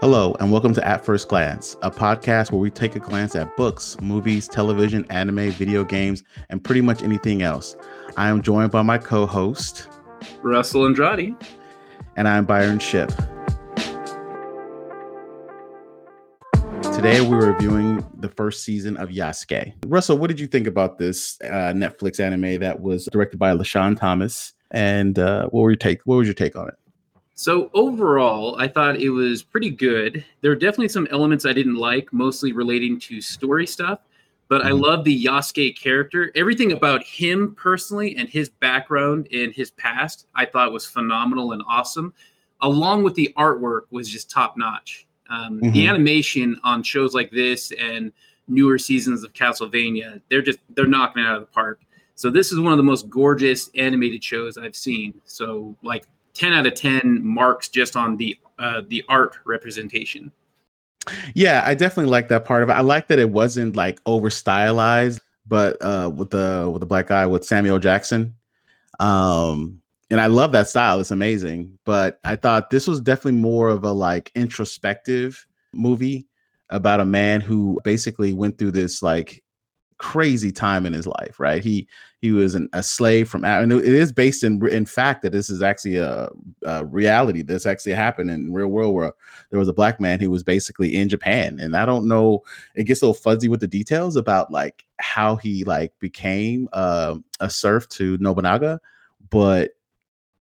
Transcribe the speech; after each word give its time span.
Hello, 0.00 0.34
and 0.40 0.50
welcome 0.50 0.72
to 0.72 0.88
At 0.88 1.04
First 1.04 1.28
Glance, 1.28 1.76
a 1.82 1.90
podcast 1.90 2.50
where 2.50 2.58
we 2.58 2.70
take 2.70 2.96
a 2.96 2.98
glance 2.98 3.36
at 3.36 3.54
books, 3.54 4.00
movies, 4.00 4.48
television, 4.48 5.04
anime, 5.10 5.50
video 5.50 5.84
games, 5.84 6.22
and 6.48 6.64
pretty 6.64 6.80
much 6.80 7.02
anything 7.02 7.42
else. 7.42 7.76
I 8.16 8.30
am 8.30 8.40
joined 8.40 8.70
by 8.70 8.80
my 8.80 8.96
co 8.96 9.26
host, 9.26 9.88
Russell 10.40 10.86
Andrade. 10.86 11.36
And 12.16 12.26
I'm 12.26 12.46
Byron 12.46 12.78
Ship. 12.78 13.12
Today 16.94 17.20
we're 17.20 17.52
reviewing 17.52 18.02
the 18.20 18.32
first 18.34 18.64
season 18.64 18.96
of 18.96 19.10
Yasuke. 19.10 19.74
Russell, 19.84 20.16
what 20.16 20.28
did 20.28 20.40
you 20.40 20.46
think 20.46 20.66
about 20.66 20.96
this 20.96 21.38
uh, 21.42 21.74
Netflix 21.74 22.20
anime 22.20 22.58
that 22.60 22.80
was 22.80 23.04
directed 23.12 23.38
by 23.38 23.52
LeSean 23.52 24.00
Thomas? 24.00 24.54
And 24.70 25.18
uh, 25.18 25.48
what 25.50 25.60
were 25.60 25.70
your 25.72 25.76
take? 25.76 26.00
What 26.06 26.16
was 26.16 26.26
your 26.26 26.32
take 26.32 26.56
on 26.56 26.68
it? 26.68 26.74
So 27.40 27.70
overall, 27.72 28.56
I 28.60 28.68
thought 28.68 29.00
it 29.00 29.08
was 29.08 29.42
pretty 29.42 29.70
good. 29.70 30.22
There 30.42 30.52
are 30.52 30.54
definitely 30.54 30.90
some 30.90 31.08
elements 31.10 31.46
I 31.46 31.54
didn't 31.54 31.76
like, 31.76 32.12
mostly 32.12 32.52
relating 32.52 33.00
to 33.00 33.22
story 33.22 33.66
stuff. 33.66 34.00
But 34.48 34.58
mm-hmm. 34.58 34.68
I 34.68 34.72
love 34.72 35.04
the 35.04 35.24
Yasuke 35.24 35.74
character. 35.74 36.32
Everything 36.34 36.72
about 36.72 37.02
him 37.02 37.54
personally 37.54 38.14
and 38.16 38.28
his 38.28 38.50
background 38.50 39.26
and 39.32 39.54
his 39.54 39.70
past, 39.70 40.26
I 40.34 40.44
thought 40.44 40.70
was 40.70 40.84
phenomenal 40.84 41.52
and 41.52 41.62
awesome. 41.66 42.12
Along 42.60 43.04
with 43.04 43.14
the 43.14 43.32
artwork, 43.38 43.84
was 43.90 44.06
just 44.06 44.28
top 44.28 44.58
notch. 44.58 45.06
Um, 45.30 45.62
mm-hmm. 45.62 45.72
The 45.72 45.86
animation 45.86 46.60
on 46.62 46.82
shows 46.82 47.14
like 47.14 47.30
this 47.30 47.72
and 47.72 48.12
newer 48.48 48.76
seasons 48.76 49.24
of 49.24 49.32
Castlevania, 49.32 50.20
they're 50.28 50.42
just 50.42 50.58
they're 50.74 50.86
knocking 50.86 51.22
it 51.22 51.26
out 51.26 51.36
of 51.36 51.40
the 51.40 51.52
park. 51.54 51.80
So 52.16 52.28
this 52.28 52.52
is 52.52 52.60
one 52.60 52.74
of 52.74 52.76
the 52.76 52.82
most 52.82 53.08
gorgeous 53.08 53.70
animated 53.76 54.22
shows 54.22 54.58
I've 54.58 54.76
seen. 54.76 55.14
So 55.24 55.74
like 55.82 56.04
10 56.34 56.52
out 56.52 56.66
of 56.66 56.74
10 56.74 57.24
marks 57.24 57.68
just 57.68 57.96
on 57.96 58.16
the 58.16 58.38
uh, 58.58 58.82
the 58.88 59.02
art 59.08 59.36
representation. 59.46 60.30
Yeah, 61.34 61.62
I 61.64 61.74
definitely 61.74 62.10
like 62.10 62.28
that 62.28 62.44
part 62.44 62.62
of 62.62 62.68
it. 62.68 62.72
I 62.72 62.80
like 62.80 63.08
that 63.08 63.18
it 63.18 63.30
wasn't 63.30 63.74
like 63.74 63.98
over 64.04 64.28
stylized, 64.28 65.20
but 65.46 65.78
uh, 65.80 66.10
with 66.14 66.30
the 66.30 66.68
with 66.70 66.80
the 66.80 66.86
black 66.86 67.06
guy 67.06 67.26
with 67.26 67.44
Samuel 67.44 67.78
Jackson. 67.78 68.34
Um, 68.98 69.80
and 70.10 70.20
I 70.20 70.26
love 70.26 70.52
that 70.52 70.68
style. 70.68 71.00
It's 71.00 71.10
amazing. 71.10 71.78
But 71.84 72.20
I 72.24 72.36
thought 72.36 72.70
this 72.70 72.86
was 72.86 73.00
definitely 73.00 73.40
more 73.40 73.68
of 73.68 73.84
a 73.84 73.92
like 73.92 74.30
introspective 74.34 75.46
movie 75.72 76.26
about 76.68 77.00
a 77.00 77.04
man 77.04 77.40
who 77.40 77.80
basically 77.84 78.32
went 78.32 78.58
through 78.58 78.72
this 78.72 79.02
like 79.02 79.42
crazy 80.00 80.50
time 80.50 80.86
in 80.86 80.94
his 80.94 81.06
life, 81.06 81.38
right? 81.38 81.62
He 81.62 81.86
he 82.22 82.32
was 82.32 82.54
an, 82.54 82.70
a 82.72 82.82
slave 82.82 83.28
from 83.28 83.44
and 83.44 83.70
it 83.70 83.84
is 83.84 84.12
based 84.12 84.42
in 84.42 84.66
in 84.68 84.86
fact 84.86 85.20
that 85.22 85.32
this 85.32 85.50
is 85.50 85.62
actually 85.62 85.96
a, 85.96 86.28
a, 86.64 86.86
reality. 86.86 87.42
This 87.42 87.66
actually 87.66 87.92
happened 87.92 88.30
in 88.30 88.52
real 88.52 88.68
world 88.68 88.94
where 88.94 89.12
there 89.50 89.58
was 89.58 89.68
a 89.68 89.74
black 89.74 90.00
man 90.00 90.18
who 90.18 90.30
was 90.30 90.42
basically 90.42 90.96
in 90.96 91.10
Japan, 91.10 91.60
and 91.60 91.76
I 91.76 91.84
don't 91.84 92.08
know. 92.08 92.42
It 92.74 92.84
gets 92.84 93.02
a 93.02 93.06
little 93.06 93.14
fuzzy 93.14 93.48
with 93.48 93.60
the 93.60 93.66
details 93.66 94.16
about 94.16 94.50
like 94.50 94.86
how 95.00 95.36
he 95.36 95.64
like 95.64 95.92
became 95.98 96.68
uh, 96.72 97.16
a 97.40 97.50
serf 97.50 97.86
to 97.90 98.16
Nobunaga, 98.18 98.80
but 99.28 99.72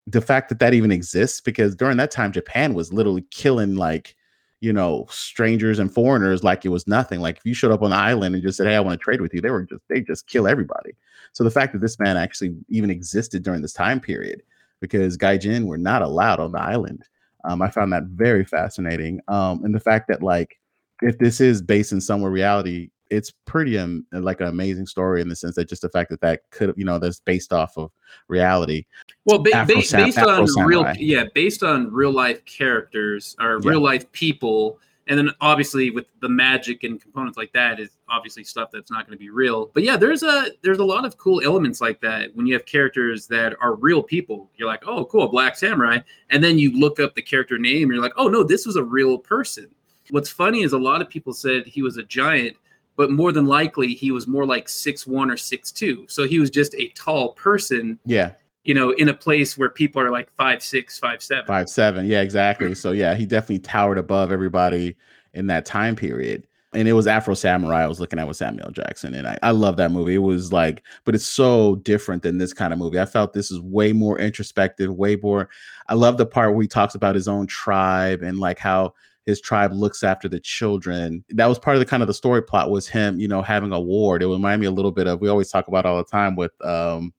the 0.09 0.21
fact 0.21 0.49
that 0.49 0.59
that 0.59 0.75
even 0.75 0.91
exists 0.91 1.41
because 1.41 1.77
during 1.77 1.97
that 1.97 2.11
time 2.11 2.33
Japan 2.33 2.75
was 2.75 2.93
literally 2.93 3.25
killing 3.31 3.77
like 3.77 4.17
you 4.65 4.73
know, 4.73 5.07
strangers 5.11 5.79
and 5.79 5.93
foreigners 5.93 6.43
like 6.43 6.65
it 6.65 6.71
was 6.71 6.89
nothing. 6.89 7.21
Like 7.21 7.37
if 7.37 7.45
you 7.45 7.53
showed 7.53 7.71
up 7.71 7.83
on 7.83 7.91
the 7.91 7.97
island 7.97 8.35
and 8.35 8.43
just 8.43 8.57
said, 8.57 8.67
"Hey, 8.67 8.77
I 8.77 8.81
want 8.81 8.99
to 8.99 9.05
trade 9.05 9.21
with 9.21 9.35
you," 9.35 9.43
they 9.43 9.51
were 9.51 9.65
just 9.65 9.83
they 9.91 10.01
just 10.01 10.27
kill 10.27 10.49
everybody. 10.49 10.97
So 11.35 11.45
the 11.45 11.51
fact 11.51 11.75
that 11.75 11.83
this 11.83 11.99
man 11.99 12.17
actually 12.17 12.57
even 12.71 12.89
existed 12.89 13.43
during 13.43 13.61
this 13.61 13.75
time 13.75 14.01
period, 14.01 14.43
because 14.81 15.19
Gaijin 15.19 15.67
were 15.67 15.77
not 15.77 16.01
allowed 16.01 16.41
on 16.41 16.53
the 16.53 16.61
island, 16.61 17.05
um, 17.45 17.61
I 17.61 17.69
found 17.69 17.93
that 17.93 18.05
very 18.05 18.43
fascinating. 18.43 19.21
Um, 19.29 19.63
and 19.65 19.75
the 19.75 19.81
fact 19.81 20.09
that 20.09 20.23
like 20.23 20.59
if 21.03 21.19
this 21.19 21.43
is 21.43 21.61
based 21.61 21.93
in 21.93 22.01
somewhere 22.01 22.31
reality, 22.31 22.89
it's 23.15 23.31
pretty 23.45 23.79
um, 23.79 24.07
like 24.13 24.41
an 24.41 24.49
amazing 24.49 24.87
story 24.87 25.21
in 25.21 25.29
the 25.29 25.37
sense 25.37 25.55
that 25.57 25.69
just 25.69 25.83
the 25.83 25.89
fact 25.89 26.11
that 26.11 26.21
that 26.21 26.43
could 26.51 26.75
you 26.77 26.85
know 26.85 26.99
that's 26.99 27.21
based 27.21 27.53
off 27.53 27.77
of 27.77 27.91
reality. 28.29 28.85
Well 29.25 29.39
ba- 29.39 29.65
ba- 29.67 29.67
based 29.67 29.95
on 30.19 30.47
real 30.67 30.93
yeah 30.99 31.25
based 31.35 31.63
on 31.63 31.93
real 31.93 32.13
life 32.13 32.45
characters 32.45 33.37
or 33.41 33.61
yeah. 33.63 33.71
real 33.71 33.81
life 33.81 34.11
people 34.13 34.79
and 35.07 35.19
then 35.19 35.31
obviously 35.41 35.91
with 35.91 36.07
the 36.21 36.29
magic 36.29 36.83
and 36.83 37.01
components 37.01 37.37
like 37.37 37.53
that 37.53 37.79
is 37.79 37.91
obviously 38.09 38.43
stuff 38.43 38.71
that's 38.73 38.91
not 38.91 39.07
going 39.07 39.17
to 39.17 39.23
be 39.23 39.31
real. 39.31 39.71
But 39.75 39.83
yeah 39.83 39.97
there's 39.97 40.23
a 40.23 40.51
there's 40.63 40.79
a 40.79 40.85
lot 40.85 41.05
of 41.05 41.17
cool 41.19 41.43
elements 41.45 41.81
like 41.81 42.01
that 42.01 42.35
when 42.35 42.47
you 42.47 42.55
have 42.55 42.67
characters 42.67 43.27
that 43.29 43.55
are 43.61 43.75
real 43.75 44.03
people. 44.03 44.51
You're 44.57 44.69
like 44.69 44.87
oh 44.87 45.05
cool 45.05 45.29
black 45.29 45.57
samurai. 45.57 45.99
And 46.31 46.43
then 46.43 46.59
you 46.59 46.79
look 46.79 47.01
up 47.01 47.15
the 47.15 47.23
character 47.23 47.59
name 47.59 47.85
and 47.85 47.93
you're 47.93 48.03
like 48.03 48.15
oh 48.17 48.29
no 48.29 48.43
this 48.43 48.67
was 48.67 48.77
a 48.77 48.85
real 48.85 49.19
person. 49.19 49.69
What's 50.11 50.29
funny 50.29 50.63
is 50.63 50.75
a 50.75 50.79
lot 50.79 51.01
of 51.01 51.09
people 51.09 51.33
said 51.33 51.67
he 51.67 51.83
was 51.83 51.97
a 51.97 52.03
giant 52.03 52.57
but 52.97 53.11
more 53.11 53.33
than 53.33 53.47
likely 53.47 53.95
he 53.95 54.11
was 54.11 54.27
more 54.27 54.47
like 54.47 54.69
six 54.69 55.07
one 55.07 55.31
or 55.31 55.37
six 55.37 55.73
two. 55.73 56.07
So 56.09 56.27
he 56.27 56.39
was 56.39 56.51
just 56.51 56.75
a 56.75 56.89
tall 56.91 57.33
person. 57.33 57.99
Yeah. 58.05 58.33
You 58.65 58.75
know, 58.75 58.93
in 58.93 59.09
a 59.09 59.15
place 59.15 59.59
where 59.59 59.69
people 59.69 60.01
are 60.01 60.11
like 60.11 60.31
five 60.37 60.63
six, 60.63 60.99
five 60.99 61.23
seven. 61.23 61.47
Five 61.47 61.69
seven. 61.69 62.07
Yeah, 62.07 62.23
exactly. 62.23 62.75
So 62.75 62.93
yeah, 62.93 63.15
he 63.15 63.27
definitely 63.27 63.59
towered 63.59 63.99
above 63.99 64.33
everybody 64.33 64.97
in 65.35 65.47
that 65.49 65.67
time 65.67 65.97
period. 65.97 66.47
And 66.73 66.89
it 66.89 66.93
was 66.93 67.07
Afro 67.07 67.35
Samurai 67.35 67.85
I 67.85 67.87
was 67.87 68.01
looking 68.01 68.19
at 68.19 68.27
with 68.27 68.37
Samuel 68.37 68.73
Jackson. 68.73 69.15
And 69.15 69.29
I, 69.29 69.39
I 69.43 69.51
love 69.53 69.77
that 69.77 69.93
movie. 69.93 70.17
It 70.17 70.19
was 70.19 70.53
like, 70.53 70.83
but 71.05 71.15
it's 71.15 71.27
so 71.27 71.77
different 71.77 72.23
than 72.23 72.39
this 72.39 72.53
kind 72.53 72.73
of 72.73 72.81
movie. 72.81 72.99
I 72.99 73.07
felt 73.07 73.33
this 73.33 73.53
is 73.53 73.61
way 73.61 73.93
more 73.93 74.19
introspective, 74.19 74.93
way 74.93 75.15
more. 75.17 75.49
I 75.89 75.95
love 75.95 76.17
the 76.17 76.27
part 76.27 76.53
where 76.53 76.63
he 76.63 76.69
talks 76.69 76.97
about 76.97 77.15
his 77.15 77.29
own 77.29 77.47
tribe 77.47 78.23
and 78.23 78.41
like 78.41 78.59
how 78.59 78.95
his 79.27 79.41
tribe 79.41 79.73
looks 79.73 80.03
after 80.03 80.29
the 80.29 80.41
children. 80.41 81.25
That 81.31 81.47
was 81.47 81.59
part 81.59 81.77
of 81.77 81.81
the 81.81 81.87
kind 81.87 82.03
of 82.03 82.07
the 82.07 82.15
story 82.15 82.43
plot 82.43 82.71
was 82.71 82.87
him, 82.87 83.19
you 83.19 83.29
know, 83.29 83.43
having 83.43 83.73
a 83.73 83.81
ward. 83.81 84.23
It 84.23 84.29
reminded 84.29 84.61
me 84.61 84.67
a 84.67 84.71
little 84.71 84.93
bit 84.93 85.07
of 85.07 85.21
we 85.21 85.29
always 85.29 85.51
talk 85.51 85.69
about 85.69 85.87
all 85.87 85.99
the 85.99 86.05
time 86.05 86.37
with 86.37 86.53
um 86.65 87.13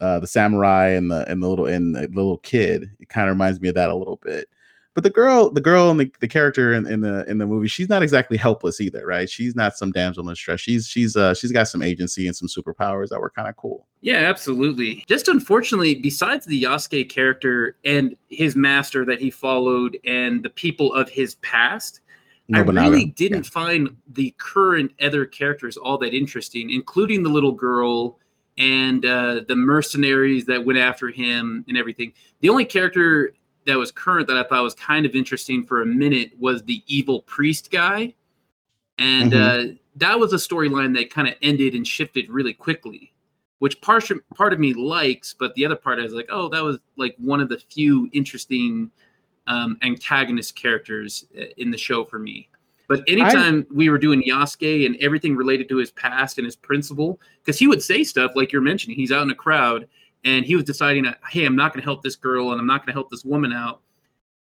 uh 0.00 0.18
the 0.20 0.26
samurai 0.26 0.88
and 0.88 1.10
the 1.10 1.30
and 1.30 1.42
the 1.42 1.48
little 1.48 1.66
and 1.66 1.94
the 1.94 2.08
little 2.08 2.38
kid. 2.38 2.90
It 3.00 3.08
kind 3.08 3.28
of 3.28 3.34
reminds 3.34 3.60
me 3.60 3.68
of 3.68 3.74
that 3.74 3.90
a 3.90 3.94
little 3.94 4.20
bit 4.22 4.48
but 4.94 5.02
the 5.02 5.10
girl 5.10 5.50
the 5.50 5.60
girl 5.60 5.90
and 5.90 6.00
the, 6.00 6.10
the 6.20 6.28
character 6.28 6.72
in, 6.72 6.86
in 6.86 7.00
the 7.00 7.28
in 7.28 7.38
the 7.38 7.46
movie 7.46 7.68
she's 7.68 7.88
not 7.88 8.02
exactly 8.02 8.36
helpless 8.36 8.80
either 8.80 9.04
right 9.06 9.28
she's 9.28 9.54
not 9.54 9.76
some 9.76 9.92
damsel 9.92 10.22
in 10.22 10.28
distress 10.28 10.60
she's 10.60 10.86
she's 10.86 11.16
uh 11.16 11.34
she's 11.34 11.52
got 11.52 11.68
some 11.68 11.82
agency 11.82 12.26
and 12.26 12.36
some 12.36 12.48
superpowers 12.48 13.08
that 13.08 13.20
were 13.20 13.30
kind 13.30 13.48
of 13.48 13.56
cool 13.56 13.86
yeah 14.00 14.18
absolutely 14.18 15.04
just 15.08 15.28
unfortunately 15.28 15.96
besides 15.96 16.46
the 16.46 16.62
yasuke 16.62 17.08
character 17.08 17.76
and 17.84 18.16
his 18.28 18.56
master 18.56 19.04
that 19.04 19.20
he 19.20 19.30
followed 19.30 19.98
and 20.04 20.42
the 20.42 20.50
people 20.50 20.92
of 20.94 21.08
his 21.08 21.34
past 21.36 22.00
Nobunaga. 22.46 22.86
I 22.86 22.90
really 22.90 23.06
didn't 23.06 23.44
yeah. 23.44 23.50
find 23.50 23.96
the 24.12 24.34
current 24.36 24.92
other 25.00 25.24
characters 25.24 25.78
all 25.78 25.96
that 25.98 26.12
interesting, 26.12 26.68
including 26.70 27.22
the 27.22 27.30
little 27.30 27.52
girl 27.52 28.18
and 28.58 29.04
uh, 29.04 29.40
the 29.48 29.56
mercenaries 29.56 30.44
that 30.44 30.64
went 30.64 30.78
after 30.78 31.08
him 31.08 31.64
and 31.68 31.78
everything. 31.78 32.12
The 32.40 32.50
only 32.50 32.66
character 32.66 33.32
that 33.66 33.78
was 33.78 33.90
current 33.90 34.28
that 34.28 34.36
I 34.36 34.42
thought 34.42 34.62
was 34.62 34.74
kind 34.74 35.06
of 35.06 35.14
interesting 35.14 35.64
for 35.64 35.82
a 35.82 35.86
minute 35.86 36.32
was 36.38 36.62
the 36.62 36.82
evil 36.86 37.22
priest 37.22 37.70
guy, 37.70 38.14
and 38.98 39.32
mm-hmm. 39.32 39.70
uh, 39.70 39.74
that 39.96 40.18
was 40.18 40.32
a 40.32 40.36
storyline 40.36 40.94
that 40.96 41.10
kind 41.10 41.28
of 41.28 41.34
ended 41.42 41.74
and 41.74 41.86
shifted 41.86 42.30
really 42.30 42.54
quickly, 42.54 43.12
which 43.58 43.80
part 43.80 44.08
part 44.34 44.52
of 44.52 44.60
me 44.60 44.74
likes, 44.74 45.34
but 45.38 45.54
the 45.54 45.64
other 45.64 45.76
part 45.76 45.98
is 45.98 46.12
like, 46.12 46.28
oh, 46.30 46.48
that 46.48 46.62
was 46.62 46.78
like 46.96 47.14
one 47.18 47.40
of 47.40 47.48
the 47.48 47.58
few 47.58 48.08
interesting 48.12 48.90
um, 49.46 49.78
antagonist 49.82 50.56
characters 50.56 51.26
uh, 51.38 51.44
in 51.56 51.70
the 51.70 51.78
show 51.78 52.04
for 52.04 52.18
me. 52.18 52.48
But 52.86 53.02
anytime 53.08 53.66
I, 53.70 53.74
we 53.74 53.88
were 53.88 53.98
doing 53.98 54.22
Yasuke 54.22 54.84
and 54.84 54.96
everything 55.00 55.36
related 55.36 55.68
to 55.70 55.78
his 55.78 55.90
past 55.92 56.38
and 56.38 56.44
his 56.44 56.56
principle, 56.56 57.18
because 57.42 57.58
he 57.58 57.66
would 57.66 57.82
say 57.82 58.04
stuff 58.04 58.32
like 58.34 58.52
you're 58.52 58.62
mentioning, 58.62 58.96
he's 58.96 59.12
out 59.12 59.22
in 59.22 59.30
a 59.30 59.34
crowd 59.34 59.88
and 60.24 60.44
he 60.44 60.56
was 60.56 60.64
deciding 60.64 61.04
that 61.04 61.18
hey 61.30 61.44
i'm 61.44 61.56
not 61.56 61.72
going 61.72 61.80
to 61.80 61.84
help 61.84 62.02
this 62.02 62.16
girl 62.16 62.52
and 62.52 62.60
i'm 62.60 62.66
not 62.66 62.80
going 62.80 62.88
to 62.88 62.92
help 62.92 63.10
this 63.10 63.24
woman 63.24 63.52
out. 63.52 63.80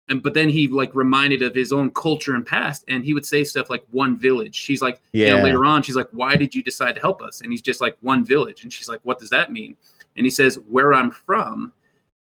And 0.08 0.22
but 0.22 0.34
then 0.34 0.48
he 0.48 0.66
like 0.66 0.94
reminded 0.94 1.42
of 1.42 1.54
his 1.54 1.72
own 1.72 1.90
culture 1.92 2.34
and 2.34 2.44
past 2.44 2.84
and 2.88 3.04
he 3.04 3.14
would 3.14 3.24
say 3.24 3.44
stuff 3.44 3.70
like 3.70 3.84
one 3.92 4.18
village. 4.18 4.54
She's 4.54 4.82
like 4.82 5.00
yeah 5.12 5.28
you 5.28 5.36
know, 5.36 5.42
later 5.44 5.64
on 5.64 5.82
she's 5.82 5.96
like 5.96 6.08
why 6.10 6.36
did 6.36 6.54
you 6.54 6.62
decide 6.62 6.96
to 6.96 7.00
help 7.00 7.22
us? 7.22 7.40
And 7.40 7.52
he's 7.52 7.62
just 7.62 7.80
like 7.80 7.96
one 8.00 8.24
village. 8.24 8.64
And 8.64 8.72
she's 8.72 8.88
like 8.88 9.00
what 9.04 9.20
does 9.20 9.30
that 9.30 9.52
mean? 9.52 9.76
And 10.16 10.26
he 10.26 10.30
says 10.30 10.58
where 10.68 10.92
i'm 10.92 11.10
from 11.10 11.72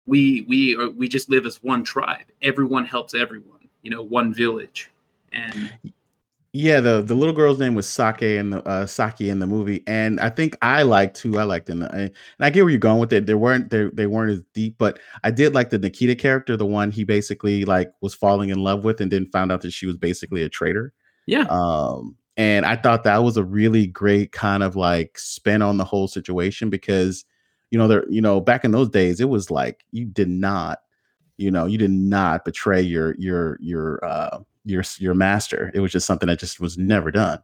we 0.06 0.42
we 0.42 0.76
are, 0.76 0.90
we 0.90 1.08
just 1.08 1.30
live 1.30 1.46
as 1.46 1.62
one 1.62 1.82
tribe. 1.82 2.26
Everyone 2.42 2.84
helps 2.84 3.14
everyone 3.14 3.68
you 3.82 3.90
know 3.90 4.02
one 4.02 4.34
village. 4.34 4.90
And 5.32 5.72
yeah, 6.52 6.80
the 6.80 7.00
the 7.00 7.14
little 7.14 7.34
girl's 7.34 7.60
name 7.60 7.76
was 7.76 7.88
Sake 7.88 8.22
in 8.22 8.50
the 8.50 8.66
uh, 8.66 8.84
Saki 8.84 9.30
in 9.30 9.38
the 9.38 9.46
movie, 9.46 9.84
and 9.86 10.18
I 10.18 10.30
think 10.30 10.56
I 10.62 10.82
liked 10.82 11.18
who 11.18 11.38
I 11.38 11.44
liked 11.44 11.70
in 11.70 11.80
the. 11.80 11.92
And 11.92 12.10
I 12.40 12.50
get 12.50 12.62
where 12.64 12.70
you're 12.70 12.80
going 12.80 12.98
with 12.98 13.12
it. 13.12 13.26
They 13.26 13.34
weren't 13.34 13.70
they 13.70 13.84
they 13.92 14.06
weren't 14.06 14.32
as 14.32 14.42
deep, 14.52 14.74
but 14.76 14.98
I 15.22 15.30
did 15.30 15.54
like 15.54 15.70
the 15.70 15.78
Nikita 15.78 16.16
character, 16.16 16.56
the 16.56 16.66
one 16.66 16.90
he 16.90 17.04
basically 17.04 17.64
like 17.64 17.92
was 18.00 18.14
falling 18.14 18.48
in 18.48 18.64
love 18.64 18.82
with, 18.84 19.00
and 19.00 19.12
then 19.12 19.26
found 19.26 19.52
out 19.52 19.60
that 19.60 19.72
she 19.72 19.86
was 19.86 19.96
basically 19.96 20.42
a 20.42 20.48
traitor. 20.48 20.92
Yeah. 21.26 21.46
Um, 21.50 22.16
and 22.36 22.66
I 22.66 22.74
thought 22.74 23.04
that 23.04 23.22
was 23.22 23.36
a 23.36 23.44
really 23.44 23.86
great 23.86 24.32
kind 24.32 24.64
of 24.64 24.74
like 24.74 25.18
spin 25.18 25.62
on 25.62 25.76
the 25.76 25.84
whole 25.84 26.08
situation 26.08 26.68
because, 26.68 27.24
you 27.70 27.78
know, 27.78 27.86
there, 27.86 28.10
you 28.10 28.20
know, 28.20 28.40
back 28.40 28.64
in 28.64 28.72
those 28.72 28.88
days, 28.88 29.20
it 29.20 29.28
was 29.28 29.52
like 29.52 29.84
you 29.92 30.04
did 30.04 30.28
not 30.28 30.80
you 31.40 31.50
know, 31.50 31.64
you 31.64 31.78
did 31.78 31.90
not 31.90 32.44
betray 32.44 32.82
your 32.82 33.14
your 33.18 33.56
your 33.60 34.04
uh 34.04 34.40
your 34.64 34.84
your 34.98 35.14
master. 35.14 35.70
It 35.74 35.80
was 35.80 35.92
just 35.92 36.06
something 36.06 36.28
that 36.28 36.38
just 36.38 36.60
was 36.60 36.78
never 36.78 37.10
done 37.10 37.40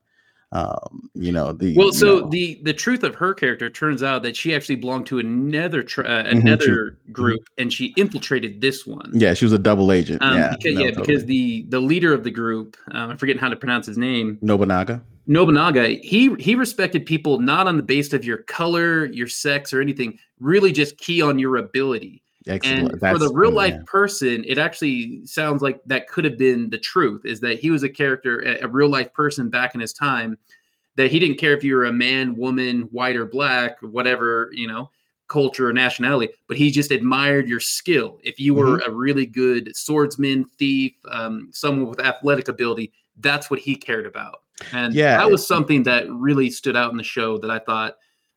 um 0.53 1.11
you 1.15 1.33
know 1.33 1.53
the 1.53 1.77
well 1.77 1.93
so 1.93 2.21
know. 2.21 2.29
the 2.29 2.61
the 2.63 2.73
truth 2.73 3.03
of 3.03 3.17
her 3.17 3.35
character 3.35 3.69
turns 3.69 4.01
out 4.01 4.23
that 4.23 4.37
she 4.37 4.55
actually 4.55 4.77
belonged 4.77 5.05
to 5.05 5.19
another 5.19 5.81
uh, 5.81 5.83
mm-hmm, 5.83 6.39
another 6.39 6.93
mm-hmm. 6.93 7.13
group 7.13 7.41
and 7.59 7.73
she 7.73 7.93
infiltrated 7.97 8.61
this 8.61 8.87
one 8.87 9.11
yeah 9.13 9.35
she 9.35 9.45
was 9.45 9.53
a 9.53 9.59
double 9.59 9.91
agent 9.91 10.23
um, 10.23 10.37
yeah 10.37 10.51
because, 10.51 10.75
no, 10.75 10.81
yeah 10.81 10.91
totally. 10.91 11.07
because 11.07 11.25
the 11.25 11.67
the 11.69 11.81
leader 11.81 12.15
of 12.15 12.23
the 12.23 12.31
group 12.31 12.77
um, 12.93 13.11
i'm 13.11 13.19
forgetting 13.19 13.41
how 13.41 13.49
to 13.49 13.57
pronounce 13.57 13.87
his 13.87 13.99
name 13.99 14.39
nobunaga 14.41 15.03
nobunaga 15.27 15.89
he 15.89 16.33
he 16.37 16.55
respected 16.55 17.05
people 17.05 17.41
not 17.41 17.67
on 17.67 17.77
the 17.77 17.83
base 17.83 18.13
of 18.13 18.25
your 18.25 18.39
color 18.39 19.07
your 19.07 19.27
sex 19.27 19.73
or 19.73 19.81
anything 19.81 20.17
really 20.39 20.71
just 20.71 20.97
key 20.97 21.21
on 21.21 21.41
your 21.41 21.57
ability 21.57 22.23
Excellent. 22.47 22.93
And 22.93 23.01
That's, 23.01 23.19
for 23.19 23.25
the 23.25 23.35
real 23.35 23.51
life 23.51 23.75
yeah. 23.75 23.83
person, 23.87 24.45
it 24.47 24.59
actually 24.59 25.25
sounds 25.27 25.63
like 25.63 25.81
that 25.87 26.09
could 26.09 26.25
have 26.25 26.39
been 26.39 26.71
the 26.71 26.79
truth 26.79 27.25
is 27.25 27.41
that 27.41 27.59
he 27.59 27.71
was 27.71 27.83
a 27.83 27.89
character, 27.89 28.59
a, 28.63 28.69
real 28.69 28.89
life 28.89 29.13
person 29.13 29.51
back 29.51 29.75
in 29.75 29.81
his 29.81 29.93
time, 29.93 30.39
that 30.97 31.11
he 31.11 31.19
didn't 31.19 31.39
care 31.39 31.53
if 31.57 31.65
you 31.65 31.75
were 31.75 31.87
a 31.87 31.93
man, 31.93 32.37
woman, 32.37 32.83
white 32.93 33.17
or 33.17 33.27
black, 33.27 33.79
whatever, 33.81 34.51
you 34.53 34.69
know, 34.69 34.91
culture 35.29 35.69
or 35.69 35.73
nationality, 35.73 36.33
but 36.47 36.57
he 36.57 36.71
just 36.71 36.93
admired 36.93 37.49
your 37.49 37.61
skill. 37.61 38.19
If 38.23 38.39
you 38.39 38.55
were 38.55 38.79
mm-hmm. 38.79 38.91
a 38.91 38.95
really 38.95 39.27
good 39.27 39.77
swordsman, 39.77 40.45
thief, 40.57 40.93
um, 41.11 41.51
someone 41.53 41.89
with 41.89 42.01
athletic 42.01 42.49
ability, 42.49 42.93
that's 43.19 43.51
what 43.51 43.59
he 43.59 43.75
cared 43.75 44.07
about. 44.07 44.43
And 44.73 44.95
yeah, 44.95 45.19
that 45.19 45.31
was 45.31 45.47
something 45.47 45.83
that 45.83 46.11
really 46.11 46.49
stood 46.51 46.77
out 46.77 46.91
in 46.91 46.97
the 46.97 47.03
show 47.03 47.39
that 47.39 47.51
I 47.51 47.59
thought 47.59 47.97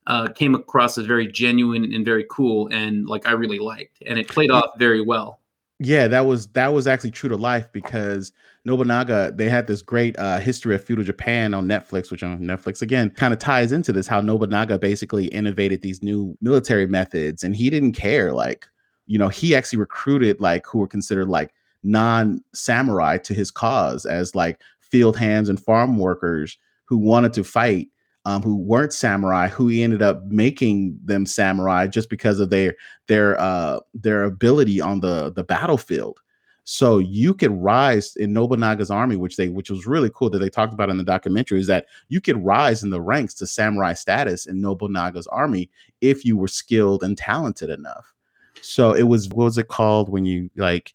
uh, 0.10 0.28
came 0.28 0.56
across 0.56 0.98
as 0.98 1.06
very 1.06 1.28
genuine 1.28 1.94
and 1.94 2.04
very 2.04 2.26
cool, 2.30 2.68
and 2.72 3.08
like 3.08 3.28
I 3.28 3.32
really 3.32 3.60
liked, 3.60 4.02
and 4.06 4.18
it 4.20 4.28
played 4.28 4.52
off 4.52 4.72
very 4.78 5.02
well. 5.02 5.40
Yeah, 5.80 6.08
that 6.08 6.26
was 6.26 6.48
that 6.48 6.74
was 6.74 6.88
actually 6.88 7.12
true 7.12 7.30
to 7.30 7.38
life 7.38 7.72
because 7.72 8.34
Nobunaga 8.66 9.32
they 9.34 9.48
had 9.48 9.68
this 9.68 9.84
great 9.84 10.18
uh, 10.18 10.40
history 10.40 10.76
of 10.76 10.84
feudal 10.84 11.06
Japan 11.06 11.54
on 11.54 11.68
Netflix, 11.68 12.12
which 12.12 12.24
on 12.24 12.40
Netflix 12.40 12.82
again 12.82 13.12
kind 13.12 13.34
of 13.34 13.40
ties 13.40 13.72
into 13.72 13.94
this 13.94 14.08
how 14.08 14.20
Nobunaga 14.20 14.80
basically 14.80 15.28
innovated 15.28 15.84
these 15.84 16.02
new 16.04 16.36
military 16.42 16.88
methods, 16.88 17.44
and 17.44 17.56
he 17.56 17.70
didn't 17.70 17.94
care 17.94 18.34
like 18.34 18.68
you 19.06 19.20
know 19.20 19.30
he 19.30 19.56
actually 19.56 19.80
recruited 19.80 20.42
like 20.42 20.66
who 20.66 20.80
were 20.80 20.88
considered 20.88 21.30
like 21.30 21.54
non 21.84 22.44
samurai 22.54 23.18
to 23.20 23.34
his 23.36 23.52
cause 23.52 24.08
as 24.08 24.34
like 24.34 24.60
field 24.82 25.16
hands 25.16 25.50
and 25.50 25.64
farm 25.64 25.98
workers 25.98 26.58
who 26.86 26.98
wanted 26.98 27.32
to 27.32 27.44
fight 27.44 27.88
um, 28.26 28.42
who 28.42 28.56
weren't 28.56 28.94
samurai, 28.94 29.48
who 29.48 29.68
he 29.68 29.84
ended 29.84 30.02
up 30.02 30.26
making 30.26 31.00
them 31.04 31.26
samurai 31.26 31.88
just 31.88 32.10
because 32.10 32.40
of 32.40 32.50
their 32.50 32.76
their 33.08 33.40
uh, 33.40 33.80
their 33.94 34.24
ability 34.24 34.82
on 34.82 35.00
the 35.00 35.32
the 35.32 35.44
battlefield. 35.44 36.20
So 36.66 37.00
you 37.00 37.34
could 37.34 37.52
rise 37.52 38.16
in 38.18 38.32
Nobunaga's 38.32 38.92
army, 38.92 39.16
which 39.16 39.38
they 39.38 39.50
which 39.50 39.72
was 39.72 39.88
really 39.88 40.12
cool 40.14 40.30
that 40.30 40.40
they 40.40 40.50
talked 40.50 40.74
about 40.74 40.90
in 40.90 40.98
the 40.98 41.04
documentary, 41.04 41.60
is 41.60 41.68
that 41.68 41.88
you 42.10 42.22
could 42.22 42.44
rise 42.46 42.84
in 42.84 42.92
the 42.92 43.02
ranks 43.02 43.34
to 43.36 43.48
samurai 43.48 43.94
status 43.94 44.46
in 44.46 44.62
Nobunaga's 44.62 45.28
army 45.28 45.70
if 46.02 46.24
you 46.24 46.38
were 46.38 46.48
skilled 46.48 47.04
and 47.04 47.18
talented 47.18 47.70
enough. 47.70 48.14
So 48.62 48.94
it 48.94 49.04
was 49.04 49.30
what 49.30 49.46
was 49.46 49.58
it 49.58 49.68
called 49.68 50.10
when 50.10 50.26
you 50.26 50.50
like 50.58 50.94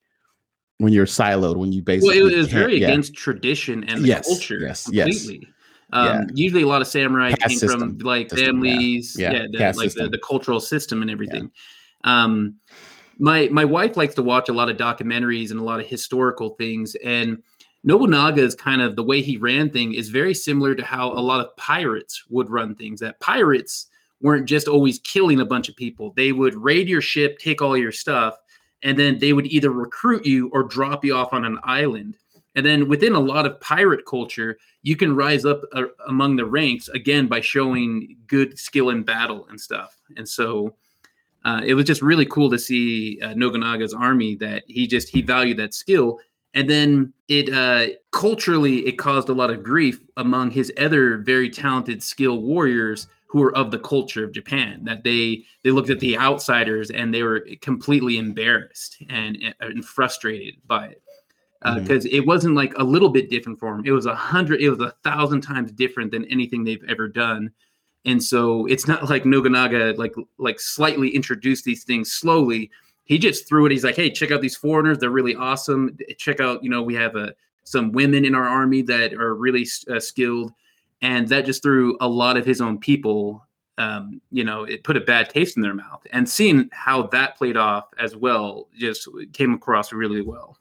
when 0.78 0.92
you're 0.92 1.06
siloed 1.06 1.56
when 1.56 1.72
you 1.72 1.82
basically 1.82 2.20
well 2.20 2.32
it 2.32 2.36
was 2.36 2.48
very 2.48 2.80
yeah. 2.80 2.88
against 2.88 3.14
tradition 3.14 3.84
and 3.84 4.06
yes, 4.06 4.26
culture 4.26 4.58
yes, 4.60 4.84
completely. 4.84 5.40
Yes. 5.42 5.53
Um, 5.94 6.06
yeah. 6.06 6.24
Usually, 6.34 6.62
a 6.62 6.66
lot 6.66 6.82
of 6.82 6.88
samurai 6.88 7.30
caste 7.30 7.48
came 7.48 7.58
system. 7.58 7.80
from 7.80 7.98
like 7.98 8.28
system, 8.28 8.46
families, 8.46 9.16
yeah, 9.16 9.32
yeah, 9.32 9.46
yeah 9.48 9.72
the, 9.72 9.78
like 9.78 9.92
the, 9.94 10.08
the, 10.08 10.18
cultural 10.18 10.58
system 10.58 11.02
and 11.02 11.10
everything. 11.10 11.52
Um, 12.02 12.56
my 13.18 13.48
my 13.52 13.64
wife 13.64 13.96
likes 13.96 14.16
to 14.16 14.22
watch 14.22 14.48
a 14.48 14.52
lot 14.52 14.68
of 14.68 14.76
documentaries 14.76 15.52
and 15.52 15.60
a 15.60 15.62
lot 15.62 15.78
of 15.78 15.86
historical 15.86 16.50
things, 16.56 16.96
and 16.96 17.40
Nobunaga's 17.84 18.56
kind 18.56 18.82
of 18.82 18.96
the 18.96 19.04
way 19.04 19.22
he 19.22 19.36
ran 19.36 19.70
thing 19.70 19.94
is 19.94 20.08
very 20.08 20.34
similar 20.34 20.74
to 20.74 20.84
how 20.84 21.12
a 21.12 21.22
lot 21.22 21.38
of 21.38 21.56
pirates 21.56 22.24
would 22.28 22.50
run 22.50 22.74
things. 22.74 22.98
That 22.98 23.20
pirates 23.20 23.86
weren't 24.20 24.46
just 24.46 24.66
always 24.66 24.98
killing 24.98 25.38
a 25.38 25.46
bunch 25.46 25.68
of 25.68 25.76
people; 25.76 26.12
they 26.16 26.32
would 26.32 26.56
raid 26.56 26.88
your 26.88 27.02
ship, 27.02 27.38
take 27.38 27.62
all 27.62 27.76
your 27.76 27.92
stuff, 27.92 28.36
and 28.82 28.98
then 28.98 29.20
they 29.20 29.32
would 29.32 29.46
either 29.46 29.70
recruit 29.70 30.26
you 30.26 30.50
or 30.52 30.64
drop 30.64 31.04
you 31.04 31.14
off 31.14 31.32
on 31.32 31.44
an 31.44 31.60
island. 31.62 32.16
And 32.54 32.64
then 32.64 32.88
within 32.88 33.14
a 33.14 33.20
lot 33.20 33.46
of 33.46 33.60
pirate 33.60 34.06
culture, 34.06 34.58
you 34.82 34.96
can 34.96 35.16
rise 35.16 35.44
up 35.44 35.62
uh, 35.72 35.84
among 36.08 36.36
the 36.36 36.46
ranks 36.46 36.88
again 36.88 37.26
by 37.26 37.40
showing 37.40 38.16
good 38.26 38.58
skill 38.58 38.90
in 38.90 39.02
battle 39.02 39.46
and 39.48 39.60
stuff. 39.60 39.96
And 40.16 40.28
so 40.28 40.76
uh, 41.44 41.60
it 41.64 41.74
was 41.74 41.84
just 41.84 42.02
really 42.02 42.26
cool 42.26 42.50
to 42.50 42.58
see 42.58 43.20
uh, 43.20 43.34
army 43.96 44.36
that 44.36 44.62
he 44.66 44.86
just 44.86 45.08
he 45.08 45.20
valued 45.20 45.58
that 45.58 45.74
skill. 45.74 46.20
And 46.54 46.70
then 46.70 47.12
it 47.28 47.52
uh, 47.52 47.94
culturally 48.12 48.86
it 48.86 48.98
caused 48.98 49.28
a 49.28 49.34
lot 49.34 49.50
of 49.50 49.62
grief 49.62 50.00
among 50.16 50.52
his 50.52 50.72
other 50.78 51.18
very 51.18 51.50
talented, 51.50 52.02
skilled 52.02 52.44
warriors 52.44 53.08
who 53.26 53.40
were 53.40 53.56
of 53.56 53.72
the 53.72 53.80
culture 53.80 54.24
of 54.24 54.32
Japan. 54.32 54.84
That 54.84 55.02
they 55.02 55.44
they 55.64 55.72
looked 55.72 55.90
at 55.90 55.98
the 55.98 56.16
outsiders 56.16 56.90
and 56.90 57.12
they 57.12 57.24
were 57.24 57.46
completely 57.60 58.16
embarrassed 58.16 59.02
and, 59.10 59.36
and 59.60 59.84
frustrated 59.84 60.54
by 60.66 60.86
it 60.86 61.02
because 61.64 62.04
uh, 62.04 62.08
mm-hmm. 62.08 62.16
it 62.16 62.26
wasn't 62.26 62.54
like 62.54 62.74
a 62.76 62.84
little 62.84 63.08
bit 63.08 63.30
different 63.30 63.58
for 63.58 63.74
him. 63.74 63.82
It 63.86 63.90
was 63.92 64.04
a 64.04 64.14
hundred, 64.14 64.60
it 64.60 64.68
was 64.68 64.80
a 64.80 64.94
thousand 65.02 65.40
times 65.40 65.72
different 65.72 66.10
than 66.10 66.26
anything 66.26 66.62
they've 66.62 66.84
ever 66.88 67.08
done. 67.08 67.50
And 68.04 68.22
so 68.22 68.66
it's 68.66 68.86
not 68.86 69.08
like 69.08 69.24
Nobunaga 69.24 69.94
like 69.96 70.14
like 70.36 70.60
slightly 70.60 71.08
introduced 71.08 71.64
these 71.64 71.84
things 71.84 72.12
slowly. 72.12 72.70
He 73.04 73.18
just 73.18 73.48
threw 73.48 73.64
it. 73.64 73.72
He's 73.72 73.84
like, 73.84 73.96
hey, 73.96 74.10
check 74.10 74.30
out 74.30 74.42
these 74.42 74.56
foreigners. 74.56 74.98
They're 74.98 75.10
really 75.10 75.34
awesome. 75.34 75.96
Check 76.18 76.40
out, 76.40 76.62
you 76.62 76.68
know, 76.68 76.82
we 76.82 76.94
have 76.94 77.16
a 77.16 77.28
uh, 77.28 77.30
some 77.66 77.92
women 77.92 78.26
in 78.26 78.34
our 78.34 78.44
army 78.44 78.82
that 78.82 79.14
are 79.14 79.34
really 79.34 79.66
uh, 79.90 79.98
skilled, 79.98 80.52
and 81.00 81.26
that 81.28 81.46
just 81.46 81.62
threw 81.62 81.96
a 82.02 82.06
lot 82.06 82.36
of 82.36 82.44
his 82.44 82.60
own 82.60 82.78
people. 82.78 83.42
Um, 83.78 84.20
you 84.30 84.44
know, 84.44 84.64
it 84.64 84.84
put 84.84 84.98
a 84.98 85.00
bad 85.00 85.30
taste 85.30 85.56
in 85.56 85.62
their 85.62 85.74
mouth. 85.74 86.06
And 86.12 86.28
seeing 86.28 86.68
how 86.72 87.04
that 87.08 87.36
played 87.36 87.56
off 87.56 87.86
as 87.98 88.14
well 88.14 88.68
just 88.78 89.08
came 89.32 89.54
across 89.54 89.92
really 89.94 90.20
well. 90.20 90.58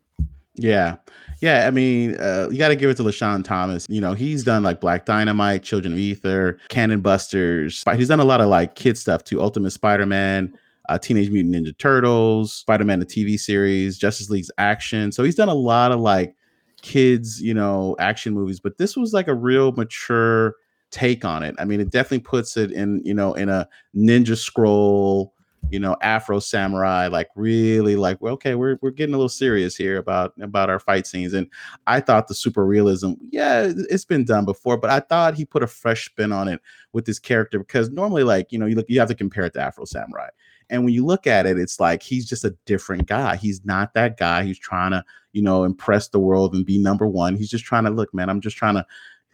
Yeah. 0.55 0.97
Yeah, 1.41 1.67
I 1.67 1.71
mean, 1.71 2.15
uh, 2.21 2.47
you 2.51 2.57
got 2.57 2.69
to 2.69 2.75
give 2.75 2.89
it 2.89 2.95
to 2.97 3.03
LeSean 3.03 3.43
Thomas. 3.43 3.85
You 3.89 3.99
know, 3.99 4.13
he's 4.13 4.45
done 4.45 4.63
like 4.63 4.79
Black 4.79 5.05
Dynamite, 5.05 5.61
Children 5.63 5.93
of 5.93 5.99
Ether, 5.99 6.57
Cannon 6.69 7.01
Busters. 7.01 7.83
He's 7.97 8.07
done 8.07 8.21
a 8.21 8.25
lot 8.25 8.39
of 8.39 8.47
like 8.47 8.75
kid 8.75 8.97
stuff 8.97 9.25
too. 9.25 9.41
Ultimate 9.41 9.71
Spider-Man, 9.71 10.57
uh, 10.87 10.97
Teenage 10.99 11.29
Mutant 11.29 11.53
Ninja 11.53 11.77
Turtles, 11.77 12.53
Spider-Man 12.53 12.99
the 12.99 13.05
TV 13.05 13.37
series, 13.37 13.97
Justice 13.97 14.29
League's 14.29 14.51
action. 14.57 15.11
So 15.11 15.23
he's 15.23 15.35
done 15.35 15.49
a 15.49 15.53
lot 15.53 15.91
of 15.91 15.99
like 15.99 16.33
kids, 16.81 17.41
you 17.41 17.53
know, 17.53 17.97
action 17.99 18.33
movies. 18.33 18.61
But 18.61 18.77
this 18.77 18.95
was 18.95 19.11
like 19.11 19.27
a 19.27 19.33
real 19.35 19.73
mature 19.73 20.55
take 20.91 21.25
on 21.25 21.43
it. 21.43 21.55
I 21.59 21.65
mean, 21.65 21.81
it 21.81 21.89
definitely 21.89 22.19
puts 22.19 22.55
it 22.55 22.71
in, 22.71 23.01
you 23.03 23.13
know, 23.13 23.33
in 23.33 23.49
a 23.49 23.67
Ninja 23.93 24.37
Scroll 24.37 25.33
you 25.69 25.79
know, 25.79 25.95
Afro 26.01 26.39
Samurai, 26.39 27.07
like 27.07 27.29
really 27.35 27.95
like, 27.95 28.21
well, 28.21 28.33
okay, 28.33 28.55
we're 28.55 28.77
we're 28.81 28.91
getting 28.91 29.15
a 29.15 29.17
little 29.17 29.29
serious 29.29 29.75
here 29.75 29.97
about 29.97 30.33
about 30.41 30.69
our 30.69 30.79
fight 30.79 31.07
scenes. 31.07 31.33
And 31.33 31.47
I 31.87 31.99
thought 31.99 32.27
the 32.27 32.35
super 32.35 32.65
realism, 32.65 33.13
yeah, 33.31 33.71
it's 33.89 34.05
been 34.05 34.25
done 34.25 34.45
before, 34.45 34.77
but 34.77 34.89
I 34.89 34.99
thought 34.99 35.35
he 35.35 35.45
put 35.45 35.63
a 35.63 35.67
fresh 35.67 36.05
spin 36.05 36.31
on 36.31 36.47
it 36.47 36.61
with 36.91 37.05
this 37.05 37.19
character 37.19 37.59
because 37.59 37.89
normally, 37.89 38.23
like, 38.23 38.51
you 38.51 38.59
know, 38.59 38.65
you 38.65 38.75
look 38.75 38.85
you 38.89 38.99
have 38.99 39.09
to 39.09 39.15
compare 39.15 39.45
it 39.45 39.53
to 39.53 39.61
Afro 39.61 39.85
Samurai. 39.85 40.29
And 40.69 40.83
when 40.85 40.93
you 40.93 41.05
look 41.05 41.27
at 41.27 41.45
it, 41.45 41.57
it's 41.57 41.79
like 41.79 42.01
he's 42.01 42.25
just 42.27 42.45
a 42.45 42.55
different 42.65 43.07
guy. 43.07 43.35
He's 43.35 43.63
not 43.65 43.93
that 43.93 44.17
guy 44.17 44.43
he's 44.43 44.59
trying 44.59 44.91
to, 44.91 45.03
you 45.33 45.41
know, 45.41 45.63
impress 45.63 46.07
the 46.07 46.19
world 46.19 46.53
and 46.53 46.65
be 46.65 46.77
number 46.77 47.07
one. 47.07 47.35
He's 47.35 47.49
just 47.49 47.65
trying 47.65 47.83
to 47.83 47.89
look, 47.89 48.13
man, 48.13 48.29
I'm 48.29 48.41
just 48.41 48.57
trying 48.57 48.75
to 48.75 48.85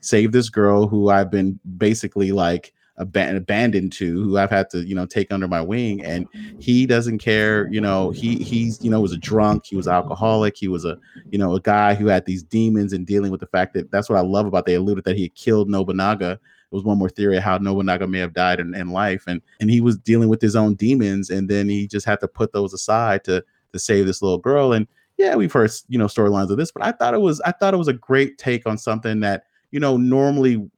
save 0.02 0.32
this 0.32 0.50
girl 0.50 0.88
who 0.88 1.10
I've 1.10 1.32
been 1.32 1.60
basically 1.78 2.32
like 2.32 2.74
ab- 3.00 3.36
abandoned 3.36 3.92
to 3.94 4.24
who 4.24 4.38
I've 4.38 4.50
had 4.50 4.70
to 4.72 4.80
you 4.80 4.96
know 4.96 5.06
take 5.06 5.32
under 5.32 5.48
my 5.48 5.62
wing 5.62 6.04
and 6.04 6.28
he 6.60 6.86
doesn't 6.86 7.20
care 7.20 7.68
you 7.72 7.82
know 7.82 8.12
he 8.12 8.38
he's 8.38 8.84
you 8.84 8.90
know 8.90 9.02
was 9.02 9.14
a 9.14 9.18
drunk 9.18 9.66
he 9.66 9.76
was 9.76 9.88
alcoholic 9.88 10.58
he 10.58 10.68
was 10.68 10.86
a 10.86 10.98
you 11.32 11.38
know 11.38 11.56
a 11.56 11.62
guy 11.62 11.96
who 11.96 12.08
had 12.08 12.26
these 12.26 12.44
demons 12.44 12.94
and 12.94 13.06
dealing 13.06 13.32
with 13.32 13.40
the 13.40 13.48
fact 13.48 13.74
that 13.74 13.90
that's 13.92 14.10
what 14.10 14.18
I 14.18 14.22
love 14.22 14.46
about 14.46 14.66
they 14.66 14.76
alluded 14.76 15.06
that 15.06 15.16
he 15.16 15.24
had 15.24 15.36
killed 15.36 15.70
Nobunaga. 15.70 16.40
It 16.72 16.76
was 16.76 16.84
one 16.84 17.00
more 17.00 17.10
theory 17.10 17.38
of 17.38 17.44
how 17.44 17.58
Nobunaga 17.58 18.06
may 18.06 18.20
have 18.20 18.34
died 18.34 18.60
in, 18.60 18.76
in 18.76 18.90
life 18.90 19.24
and 19.28 19.42
and 19.60 19.70
he 19.70 19.82
was 19.82 19.98
dealing 19.98 20.30
with 20.30 20.42
his 20.42 20.56
own 20.56 20.76
demons 20.76 21.30
and 21.30 21.50
then 21.50 21.70
he 21.70 21.88
just 21.88 22.06
had 22.06 22.20
to 22.20 22.28
put 22.28 22.54
those 22.54 22.74
aside 22.74 23.24
to 23.26 23.44
to 23.74 23.80
save 23.80 24.06
this 24.06 24.22
little 24.22 24.38
girl 24.38 24.74
and 24.74 24.88
yeah 25.18 25.36
we've 25.36 25.54
heard 25.54 25.72
you 25.88 25.98
know 25.98 26.06
storylines 26.06 26.50
of 26.50 26.58
this 26.58 26.72
but 26.72 26.84
I 26.84 26.92
thought 26.92 27.14
it 27.14 27.22
was 27.22 27.40
I 27.42 27.52
thought 27.52 27.74
it 27.74 27.78
was 27.78 27.88
a 27.88 27.94
great 27.94 28.38
take 28.38 28.68
on 28.68 28.78
something 28.78 29.20
that 29.22 29.44
you 29.72 29.80
know 29.80 29.98
normally 29.98 30.70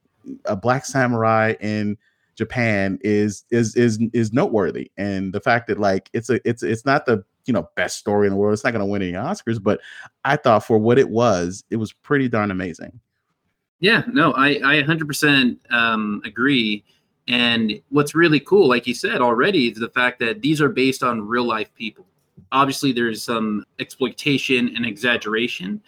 a 0.44 0.56
black 0.56 0.84
samurai 0.84 1.54
in 1.60 1.96
Japan 2.34 2.98
is 3.02 3.44
is 3.50 3.76
is 3.76 3.98
is 4.12 4.32
noteworthy, 4.32 4.90
and 4.96 5.32
the 5.32 5.40
fact 5.40 5.66
that 5.68 5.78
like 5.78 6.08
it's 6.12 6.30
a 6.30 6.40
it's 6.48 6.62
it's 6.62 6.84
not 6.84 7.06
the 7.06 7.24
you 7.46 7.52
know 7.52 7.68
best 7.76 7.98
story 7.98 8.26
in 8.26 8.32
the 8.32 8.36
world. 8.36 8.52
It's 8.54 8.64
not 8.64 8.72
going 8.72 8.80
to 8.80 8.86
win 8.86 9.02
any 9.02 9.12
Oscars, 9.12 9.62
but 9.62 9.80
I 10.24 10.36
thought 10.36 10.64
for 10.64 10.78
what 10.78 10.98
it 10.98 11.10
was, 11.10 11.64
it 11.70 11.76
was 11.76 11.92
pretty 11.92 12.28
darn 12.28 12.50
amazing. 12.50 13.00
Yeah, 13.80 14.04
no, 14.06 14.32
I 14.32 14.48
I 14.64 14.82
100% 14.82 15.58
um, 15.72 16.22
agree. 16.24 16.84
And 17.28 17.80
what's 17.90 18.14
really 18.14 18.40
cool, 18.40 18.68
like 18.68 18.86
you 18.86 18.94
said 18.94 19.20
already, 19.20 19.68
is 19.68 19.78
the 19.78 19.88
fact 19.88 20.18
that 20.20 20.42
these 20.42 20.60
are 20.60 20.68
based 20.68 21.02
on 21.02 21.26
real 21.26 21.44
life 21.44 21.72
people. 21.74 22.06
Obviously, 22.50 22.92
there's 22.92 23.22
some 23.22 23.64
exploitation 23.78 24.74
and 24.76 24.84
exaggeration, 24.84 25.82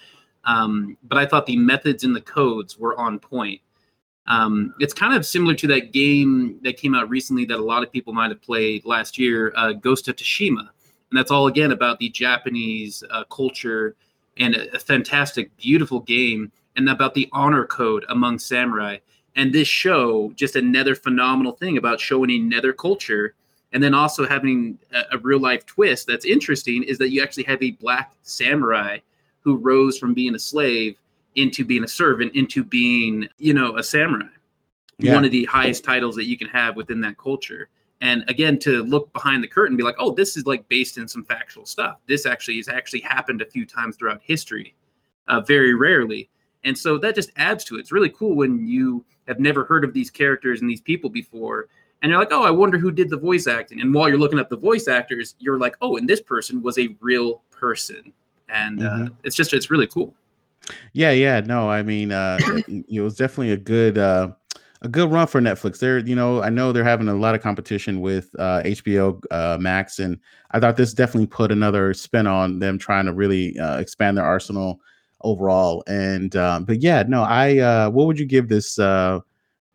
um, 0.44 0.96
but 1.02 1.18
I 1.18 1.26
thought 1.26 1.46
the 1.46 1.56
methods 1.56 2.04
and 2.04 2.14
the 2.14 2.20
codes 2.20 2.78
were 2.78 2.98
on 2.98 3.18
point. 3.18 3.60
Um, 4.26 4.75
it's 4.81 4.95
kind 4.95 5.14
of 5.14 5.26
similar 5.26 5.54
to 5.54 5.66
that 5.69 5.93
game 5.93 6.59
that 6.62 6.76
came 6.76 6.95
out 6.95 7.11
recently 7.11 7.45
that 7.47 7.59
a 7.59 7.64
lot 7.64 7.83
of 7.83 7.93
people 7.93 8.12
might 8.12 8.31
have 8.31 8.40
played 8.40 8.85
last 8.87 9.19
year, 9.19 9.52
uh, 9.57 9.73
Ghost 9.73 10.09
of 10.09 10.16
Tsushima, 10.16 10.61
and 10.61 11.19
that's 11.19 11.31
all 11.31 11.47
again 11.47 11.73
about 11.73 11.99
the 11.99 12.09
Japanese 12.09 13.04
uh, 13.11 13.25
culture 13.25 13.97
and 14.38 14.54
a, 14.54 14.76
a 14.76 14.78
fantastic, 14.78 15.54
beautiful 15.59 16.00
game, 16.00 16.50
and 16.76 16.88
about 16.88 17.14
the 17.14 17.28
honor 17.33 17.66
code 17.66 18.04
among 18.09 18.38
samurai. 18.38 18.97
And 19.37 19.52
this 19.52 19.69
show, 19.69 20.33
just 20.37 20.57
another 20.57 20.95
phenomenal 20.95 21.52
thing 21.52 21.76
about 21.76 22.00
showing 22.00 22.31
another 22.31 22.73
culture 22.73 23.35
and 23.75 23.83
then 23.83 23.93
also 23.93 24.26
having 24.26 24.78
a, 24.93 25.16
a, 25.16 25.19
real 25.19 25.40
life 25.40 25.66
twist 25.66 26.07
that's 26.07 26.25
interesting 26.25 26.85
is 26.85 26.97
that 26.99 27.11
you 27.11 27.23
actually 27.23 27.43
have 27.43 27.61
a 27.62 27.73
black 27.73 28.12
samurai 28.23 28.99
who 29.40 29.57
rose 29.57 29.99
from 29.99 30.14
being 30.14 30.35
a 30.35 30.38
slave 30.38 30.97
into 31.34 31.64
being 31.64 31.84
a 31.84 31.88
servant 31.88 32.34
into 32.34 32.62
being 32.62 33.28
you 33.38 33.54
know 33.54 33.76
a 33.76 33.82
samurai 33.82 34.26
yeah. 34.98 35.14
one 35.14 35.24
of 35.24 35.30
the 35.30 35.44
highest 35.44 35.84
titles 35.84 36.14
that 36.14 36.26
you 36.26 36.38
can 36.38 36.48
have 36.48 36.76
within 36.76 37.00
that 37.00 37.16
culture 37.18 37.68
and 38.00 38.24
again 38.28 38.58
to 38.58 38.82
look 38.84 39.12
behind 39.12 39.42
the 39.42 39.48
curtain 39.48 39.76
be 39.76 39.82
like 39.82 39.96
oh 39.98 40.12
this 40.12 40.36
is 40.36 40.46
like 40.46 40.66
based 40.68 40.98
in 40.98 41.08
some 41.08 41.24
factual 41.24 41.66
stuff 41.66 41.98
this 42.06 42.26
actually 42.26 42.56
has 42.56 42.68
actually 42.68 43.00
happened 43.00 43.42
a 43.42 43.46
few 43.46 43.66
times 43.66 43.96
throughout 43.96 44.20
history 44.22 44.74
uh, 45.28 45.40
very 45.40 45.74
rarely 45.74 46.28
and 46.64 46.76
so 46.76 46.98
that 46.98 47.14
just 47.14 47.30
adds 47.36 47.64
to 47.64 47.76
it 47.76 47.80
it's 47.80 47.92
really 47.92 48.10
cool 48.10 48.34
when 48.34 48.66
you 48.66 49.04
have 49.26 49.40
never 49.40 49.64
heard 49.64 49.84
of 49.84 49.92
these 49.92 50.10
characters 50.10 50.60
and 50.60 50.70
these 50.70 50.80
people 50.80 51.10
before 51.10 51.68
and 52.04 52.10
you're 52.10 52.20
like, 52.20 52.32
oh, 52.32 52.42
I 52.42 52.50
wonder 52.50 52.76
who 52.76 52.90
did 52.90 53.08
the 53.08 53.16
voice 53.16 53.46
acting. 53.46 53.80
And 53.80 53.94
while 53.94 54.10
you're 54.10 54.18
looking 54.18 54.38
up 54.38 54.50
the 54.50 54.58
voice 54.58 54.88
actors, 54.88 55.36
you're 55.38 55.58
like, 55.58 55.74
oh, 55.80 55.96
and 55.96 56.06
this 56.06 56.20
person 56.20 56.60
was 56.60 56.76
a 56.76 56.94
real 57.00 57.40
person, 57.50 58.12
and 58.50 58.82
uh, 58.82 58.90
mm-hmm. 58.90 59.04
uh, 59.04 59.08
it's 59.22 59.34
just 59.34 59.54
it's 59.54 59.70
really 59.70 59.86
cool. 59.86 60.14
Yeah, 60.92 61.11
yeah, 61.11 61.40
no, 61.40 61.68
I 61.68 61.83
mean, 61.83 62.12
uh, 62.12 62.38
it 62.68 63.00
was 63.00 63.16
definitely 63.16 63.52
a 63.52 63.56
good 63.56 63.99
uh, 63.99 64.33
a 64.83 64.88
good 64.88 65.11
run 65.11 65.26
for 65.26 65.40
Netflix. 65.40 65.78
They're, 65.78 65.99
you 65.99 66.14
know, 66.14 66.42
I 66.42 66.50
know 66.50 66.73
they're 66.73 66.85
having 66.85 67.09
a 67.09 67.14
lot 67.14 67.35
of 67.35 67.40
competition 67.40 68.00
with 68.00 68.30
uh, 68.38 68.62
HBO 68.64 69.23
uh, 69.30 69.56
Max, 69.59 69.99
and 69.99 70.18
I 70.50 70.61
thought 70.61 70.76
this 70.76 70.92
definitely 70.92 71.26
put 71.26 71.50
another 71.50 71.94
spin 71.94 72.26
on 72.26 72.59
them 72.59 72.78
trying 72.78 73.06
to 73.06 73.12
really 73.12 73.59
uh, 73.59 73.78
expand 73.78 74.18
their 74.18 74.25
arsenal 74.25 74.80
overall. 75.23 75.83
And 75.87 76.37
um, 76.37 76.64
but 76.64 76.83
yeah, 76.83 77.02
no, 77.09 77.23
I 77.23 77.59
uh, 77.59 77.90
what 77.90 78.06
would 78.06 78.18
you 78.18 78.26
give 78.26 78.49
this 78.49 78.78
uh, 78.78 79.21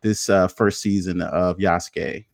this 0.00 0.30
uh, 0.30 0.48
first 0.48 0.80
season 0.80 1.20
of 1.20 1.58
Yasuke? 1.58 2.24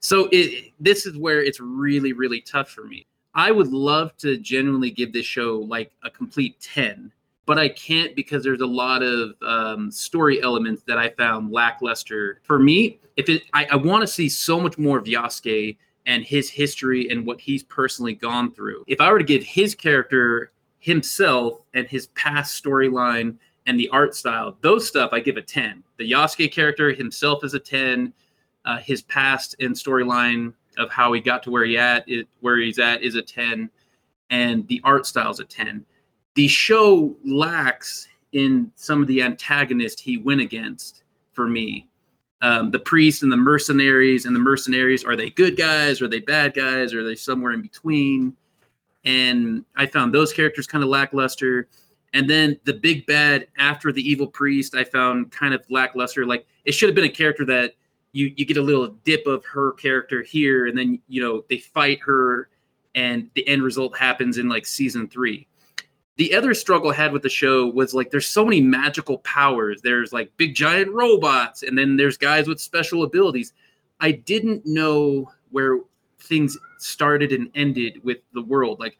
So 0.00 0.28
it 0.30 0.72
this 0.78 1.06
is 1.06 1.16
where 1.16 1.42
it's 1.42 1.60
really 1.60 2.12
really 2.12 2.42
tough 2.42 2.68
for 2.70 2.84
me. 2.84 3.06
I 3.34 3.50
would 3.52 3.68
love 3.68 4.16
to 4.18 4.36
genuinely 4.36 4.90
give 4.90 5.12
this 5.12 5.26
show 5.26 5.58
like 5.58 5.92
a 6.02 6.10
complete 6.10 6.60
10, 6.60 7.12
but 7.46 7.58
I 7.58 7.68
can't 7.68 8.14
because 8.14 8.44
there's 8.44 8.60
a 8.60 8.66
lot 8.66 9.02
of 9.02 9.34
um, 9.42 9.90
story 9.90 10.42
elements 10.42 10.82
that 10.86 10.98
I 10.98 11.10
found 11.10 11.52
lackluster. 11.52 12.40
For 12.44 12.58
me, 12.58 13.00
if 13.16 13.28
it, 13.28 13.42
I, 13.52 13.66
I 13.72 13.76
want 13.76 14.02
to 14.02 14.06
see 14.06 14.28
so 14.28 14.60
much 14.60 14.78
more 14.78 14.98
of 14.98 15.04
Yasuke 15.04 15.76
and 16.06 16.24
his 16.24 16.48
history 16.48 17.10
and 17.10 17.26
what 17.26 17.40
he's 17.40 17.62
personally 17.64 18.14
gone 18.14 18.52
through. 18.52 18.84
If 18.86 19.00
I 19.00 19.10
were 19.10 19.18
to 19.18 19.24
give 19.24 19.42
his 19.42 19.74
character 19.74 20.52
himself 20.78 21.60
and 21.74 21.86
his 21.86 22.06
past 22.08 22.62
storyline 22.62 23.36
and 23.66 23.78
the 23.78 23.88
art 23.90 24.14
style, 24.14 24.56
those 24.60 24.86
stuff 24.86 25.10
I 25.12 25.20
give 25.20 25.36
a 25.36 25.42
10. 25.42 25.82
The 25.98 26.10
Yasuke 26.10 26.52
character 26.52 26.92
himself 26.92 27.44
is 27.44 27.54
a 27.54 27.60
10. 27.60 28.12
Uh, 28.64 28.78
his 28.78 29.02
past 29.02 29.56
and 29.60 29.74
storyline 29.74 30.52
of 30.78 30.90
how 30.90 31.12
he 31.12 31.20
got 31.20 31.42
to 31.42 31.50
where 31.50 31.64
he 31.64 31.78
at 31.78 32.08
it, 32.08 32.28
where 32.40 32.58
he's 32.58 32.78
at 32.78 33.02
is 33.02 33.14
a 33.14 33.22
10 33.22 33.70
and 34.30 34.66
the 34.68 34.80
art 34.84 35.06
style 35.06 35.30
is 35.30 35.40
a 35.40 35.44
10 35.44 35.84
the 36.34 36.48
show 36.48 37.16
lacks 37.24 38.08
in 38.32 38.70
some 38.76 39.02
of 39.02 39.08
the 39.08 39.22
antagonists 39.22 40.00
he 40.00 40.16
went 40.16 40.40
against 40.40 41.02
for 41.32 41.48
me. 41.48 41.86
Um, 42.42 42.70
the 42.70 42.78
priests 42.78 43.22
and 43.22 43.30
the 43.30 43.36
mercenaries 43.36 44.24
and 44.24 44.34
the 44.34 44.40
mercenaries 44.40 45.04
are 45.04 45.16
they 45.16 45.30
good 45.30 45.56
guys? 45.56 46.00
Are 46.00 46.08
they 46.08 46.20
bad 46.20 46.54
guys? 46.54 46.94
Are 46.94 47.04
they 47.04 47.14
somewhere 47.14 47.52
in 47.52 47.60
between? 47.60 48.34
And 49.04 49.64
i 49.76 49.86
found 49.86 50.14
those 50.14 50.32
characters 50.32 50.66
kind 50.66 50.82
of 50.82 50.90
lackluster. 50.90 51.68
And 52.12 52.28
then 52.28 52.58
the 52.64 52.74
big 52.74 53.06
bad 53.06 53.46
after 53.58 53.92
the 53.92 54.02
evil 54.02 54.26
priest, 54.26 54.74
I 54.74 54.84
found 54.84 55.30
kind 55.32 55.54
of 55.54 55.64
lackluster. 55.70 56.26
Like 56.26 56.46
it 56.64 56.72
should 56.72 56.88
have 56.88 56.96
been 56.96 57.04
a 57.04 57.08
character 57.08 57.44
that 57.46 57.74
you 58.12 58.32
you 58.36 58.44
get 58.44 58.56
a 58.56 58.62
little 58.62 58.88
dip 59.04 59.26
of 59.26 59.44
her 59.46 59.72
character 59.72 60.22
here, 60.22 60.66
and 60.66 60.76
then 60.76 61.00
you 61.08 61.22
know 61.22 61.44
they 61.48 61.58
fight 61.58 62.00
her, 62.00 62.48
and 62.94 63.30
the 63.34 63.46
end 63.46 63.62
result 63.62 63.96
happens 63.96 64.38
in 64.38 64.48
like 64.48 64.66
season 64.66 65.08
three. 65.08 65.46
The 66.20 66.34
other 66.34 66.52
struggle 66.52 66.90
I 66.90 66.94
had 66.96 67.14
with 67.14 67.22
the 67.22 67.30
show 67.30 67.66
was 67.70 67.94
like 67.94 68.10
there's 68.10 68.26
so 68.26 68.44
many 68.44 68.60
magical 68.60 69.20
powers. 69.20 69.80
There's 69.80 70.12
like 70.12 70.30
big 70.36 70.54
giant 70.54 70.92
robots, 70.92 71.62
and 71.62 71.78
then 71.78 71.96
there's 71.96 72.18
guys 72.18 72.46
with 72.46 72.60
special 72.60 73.04
abilities. 73.04 73.54
I 74.00 74.12
didn't 74.12 74.66
know 74.66 75.32
where 75.48 75.78
things 76.18 76.58
started 76.76 77.32
and 77.32 77.50
ended 77.54 78.04
with 78.04 78.18
the 78.34 78.42
world. 78.42 78.80
Like 78.80 78.98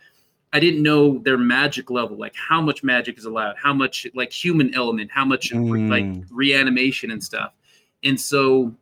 I 0.54 0.60
didn't 0.60 0.82
know 0.82 1.18
their 1.18 1.36
magic 1.36 1.90
level, 1.90 2.16
like 2.16 2.34
how 2.36 2.62
much 2.62 2.82
magic 2.82 3.18
is 3.18 3.26
allowed, 3.26 3.56
how 3.62 3.74
much 3.74 4.06
like 4.14 4.32
human 4.32 4.74
element, 4.74 5.10
how 5.12 5.26
much 5.26 5.50
mm. 5.50 5.90
like 5.90 6.24
reanimation 6.30 7.10
and 7.10 7.22
stuff. 7.22 7.52
And 8.02 8.18
so 8.18 8.74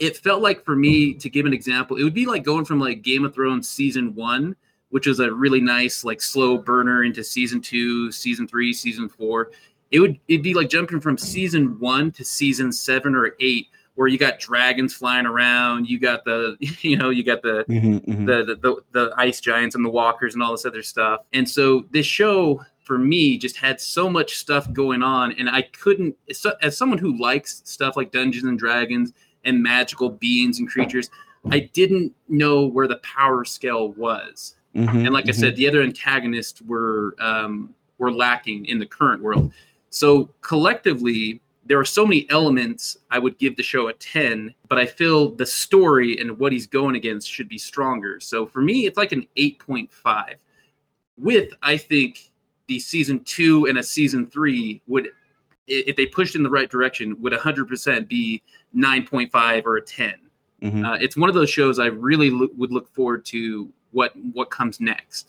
it 0.00 0.16
felt 0.16 0.42
like 0.42 0.64
for 0.64 0.74
me 0.74 1.14
to 1.14 1.30
give 1.30 1.46
an 1.46 1.52
example, 1.52 1.96
it 1.96 2.02
would 2.02 2.12
be 2.12 2.26
like 2.26 2.42
going 2.42 2.64
from 2.64 2.80
like 2.80 3.02
Game 3.02 3.24
of 3.24 3.32
Thrones 3.32 3.68
season 3.68 4.16
one, 4.16 4.56
which 4.92 5.06
was 5.06 5.20
a 5.20 5.32
really 5.32 5.60
nice 5.60 6.04
like 6.04 6.20
slow 6.20 6.58
burner 6.58 7.02
into 7.02 7.24
season 7.24 7.62
two, 7.62 8.12
season 8.12 8.46
three, 8.46 8.74
season 8.74 9.08
four. 9.08 9.50
It 9.90 10.00
would 10.00 10.20
it'd 10.28 10.42
be 10.42 10.52
like 10.52 10.68
jumping 10.68 11.00
from 11.00 11.16
season 11.16 11.78
one 11.80 12.12
to 12.12 12.24
season 12.24 12.70
seven 12.70 13.14
or 13.14 13.34
eight, 13.40 13.68
where 13.94 14.06
you 14.06 14.18
got 14.18 14.38
dragons 14.38 14.92
flying 14.92 15.24
around, 15.24 15.88
you 15.88 15.98
got 15.98 16.26
the 16.26 16.56
you 16.82 16.98
know 16.98 17.08
you 17.08 17.24
got 17.24 17.40
the, 17.40 17.64
mm-hmm, 17.70 17.96
mm-hmm. 18.10 18.26
The, 18.26 18.44
the, 18.44 18.56
the 18.56 18.76
the 18.92 19.14
ice 19.16 19.40
giants 19.40 19.74
and 19.74 19.82
the 19.84 19.90
walkers 19.90 20.34
and 20.34 20.42
all 20.42 20.52
this 20.52 20.66
other 20.66 20.82
stuff. 20.82 21.22
And 21.32 21.48
so 21.48 21.86
this 21.90 22.06
show 22.06 22.62
for 22.84 22.98
me 22.98 23.38
just 23.38 23.56
had 23.56 23.80
so 23.80 24.10
much 24.10 24.36
stuff 24.36 24.70
going 24.74 25.02
on, 25.02 25.32
and 25.32 25.48
I 25.48 25.62
couldn't 25.62 26.14
as 26.60 26.76
someone 26.76 26.98
who 26.98 27.18
likes 27.18 27.62
stuff 27.64 27.96
like 27.96 28.12
Dungeons 28.12 28.44
and 28.44 28.58
Dragons 28.58 29.14
and 29.46 29.62
magical 29.62 30.10
beings 30.10 30.58
and 30.58 30.68
creatures, 30.68 31.08
I 31.50 31.60
didn't 31.60 32.14
know 32.28 32.66
where 32.66 32.86
the 32.86 32.98
power 32.98 33.46
scale 33.46 33.92
was. 33.92 34.54
Mm-hmm, 34.74 34.98
and 34.98 35.10
like 35.10 35.28
I 35.28 35.32
said, 35.32 35.52
mm-hmm. 35.52 35.56
the 35.56 35.68
other 35.68 35.82
antagonists 35.82 36.62
were 36.62 37.14
um, 37.20 37.74
were 37.98 38.12
lacking 38.12 38.66
in 38.66 38.78
the 38.78 38.86
current 38.86 39.22
world. 39.22 39.52
So 39.90 40.30
collectively, 40.40 41.40
there 41.64 41.78
are 41.78 41.84
so 41.84 42.04
many 42.04 42.28
elements 42.30 42.96
I 43.10 43.18
would 43.18 43.38
give 43.38 43.56
the 43.56 43.62
show 43.62 43.88
a 43.88 43.92
10, 43.92 44.54
but 44.68 44.78
I 44.78 44.86
feel 44.86 45.30
the 45.30 45.46
story 45.46 46.18
and 46.18 46.38
what 46.38 46.52
he's 46.52 46.66
going 46.66 46.96
against 46.96 47.30
should 47.30 47.48
be 47.48 47.58
stronger. 47.58 48.18
So 48.18 48.46
for 48.46 48.60
me, 48.60 48.86
it's 48.86 48.96
like 48.96 49.12
an 49.12 49.26
8.5. 49.36 50.34
With, 51.18 51.50
I 51.62 51.76
think, 51.76 52.30
the 52.66 52.80
season 52.80 53.22
two 53.24 53.66
and 53.66 53.78
a 53.78 53.82
season 53.82 54.26
three 54.26 54.82
would, 54.86 55.10
if 55.68 55.94
they 55.94 56.06
pushed 56.06 56.34
in 56.34 56.42
the 56.42 56.50
right 56.50 56.70
direction, 56.70 57.20
would 57.20 57.32
100% 57.32 58.08
be 58.08 58.42
9.5 58.74 59.62
or 59.64 59.76
a 59.76 59.82
10. 59.82 60.14
Mm-hmm. 60.62 60.84
Uh, 60.84 60.94
it's 60.94 61.16
one 61.16 61.28
of 61.28 61.34
those 61.34 61.50
shows 61.50 61.78
I 61.78 61.86
really 61.86 62.30
lo- 62.30 62.48
would 62.56 62.72
look 62.72 62.92
forward 62.92 63.24
to 63.26 63.68
what 63.92 64.12
what 64.32 64.50
comes 64.50 64.80
next. 64.80 65.28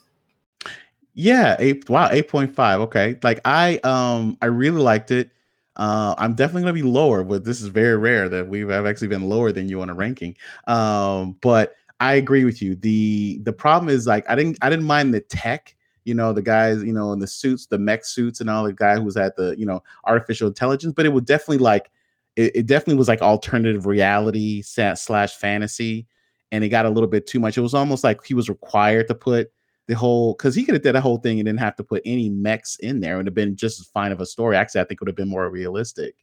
Yeah, 1.15 1.55
eight 1.60 1.88
wow, 1.89 2.10
8.5. 2.10 2.79
Okay. 2.82 3.20
Like 3.22 3.39
I 3.46 3.77
um 3.84 4.38
I 4.41 4.48
really 4.48 4.82
liked 4.82 5.12
it. 5.12 5.29
Uh, 5.75 6.13
I'm 6.17 6.36
definitely 6.36 6.63
to 6.67 6.74
be 6.74 6.84
lower, 6.84 7.24
but 7.24 7.43
this 7.43 7.62
is 7.62 7.67
very 7.67 7.98
rare 7.98 8.29
that 8.29 8.48
we've 8.48 8.70
have 8.70 8.86
actually 8.86 9.08
been 9.08 9.27
lower 9.27 9.51
than 9.51 9.67
you 9.67 9.82
on 9.82 9.89
a 9.89 9.93
ranking. 9.93 10.36
Um, 10.67 11.36
but 11.41 11.75
I 12.00 12.15
agree 12.15 12.46
with 12.46 12.62
you. 12.62 12.75
the 12.75 13.39
The 13.43 13.53
problem 13.53 13.89
is 13.89 14.05
like 14.05 14.29
I 14.29 14.36
didn't 14.36 14.58
I 14.62 14.70
didn't 14.70 14.86
mind 14.86 15.13
the 15.13 15.22
tech. 15.22 15.75
You 16.03 16.13
know, 16.13 16.34
the 16.34 16.41
guys, 16.41 16.84
you 16.84 16.91
know, 16.91 17.13
in 17.13 17.20
the 17.20 17.27
suits, 17.27 17.65
the 17.65 17.77
mech 17.77 18.03
suits, 18.03 18.41
and 18.41 18.50
all 18.50 18.65
the 18.65 18.74
guy 18.74 18.96
who 18.96 19.03
was 19.03 19.15
at 19.15 19.36
the 19.36 19.55
you 19.58 19.65
know 19.65 19.82
artificial 20.05 20.48
intelligence. 20.48 20.93
But 20.96 21.05
it 21.05 21.10
was 21.10 21.24
definitely 21.24 21.60
like 21.60 21.89
it, 22.36 22.55
it 22.55 22.65
definitely 22.65 22.96
was 22.96 23.08
like 23.08 23.22
alternative 23.22 23.86
reality 23.86 24.62
slash 24.62 25.36
fantasy, 25.36 26.08
and 26.53 26.63
it 26.63 26.69
got 26.69 26.86
a 26.86 26.89
little 26.89 27.10
bit 27.10 27.25
too 27.25 27.39
much. 27.39 27.57
It 27.57 27.62
was 27.62 27.74
almost 27.74 28.03
like 28.03 28.24
he 28.24 28.36
was 28.36 28.48
required 28.48 29.07
to 29.07 29.15
put 29.15 29.51
the 29.88 29.95
whole 29.95 30.33
because 30.33 30.53
he 30.53 30.63
could 30.63 30.75
have 30.75 30.83
did 30.83 30.95
a 30.95 31.01
whole 31.01 31.17
thing 31.17 31.39
and 31.39 31.48
didn't 31.48 31.60
have 31.60 31.75
to 31.77 31.83
put 31.83 32.03
any 32.05 32.29
mechs 32.29 32.75
in 32.77 33.00
there. 33.00 33.17
Would 33.17 33.25
have 33.25 33.33
been 33.33 33.55
just 33.55 33.81
as 33.81 33.88
fine 33.88 34.12
of 34.12 34.22
a 34.22 34.25
story. 34.25 34.55
Actually, 34.55 34.81
I 34.81 34.83
think 34.83 34.98
it 34.98 35.01
would 35.01 35.10
have 35.10 35.15
been 35.15 35.29
more 35.29 35.50
realistic. 35.50 36.13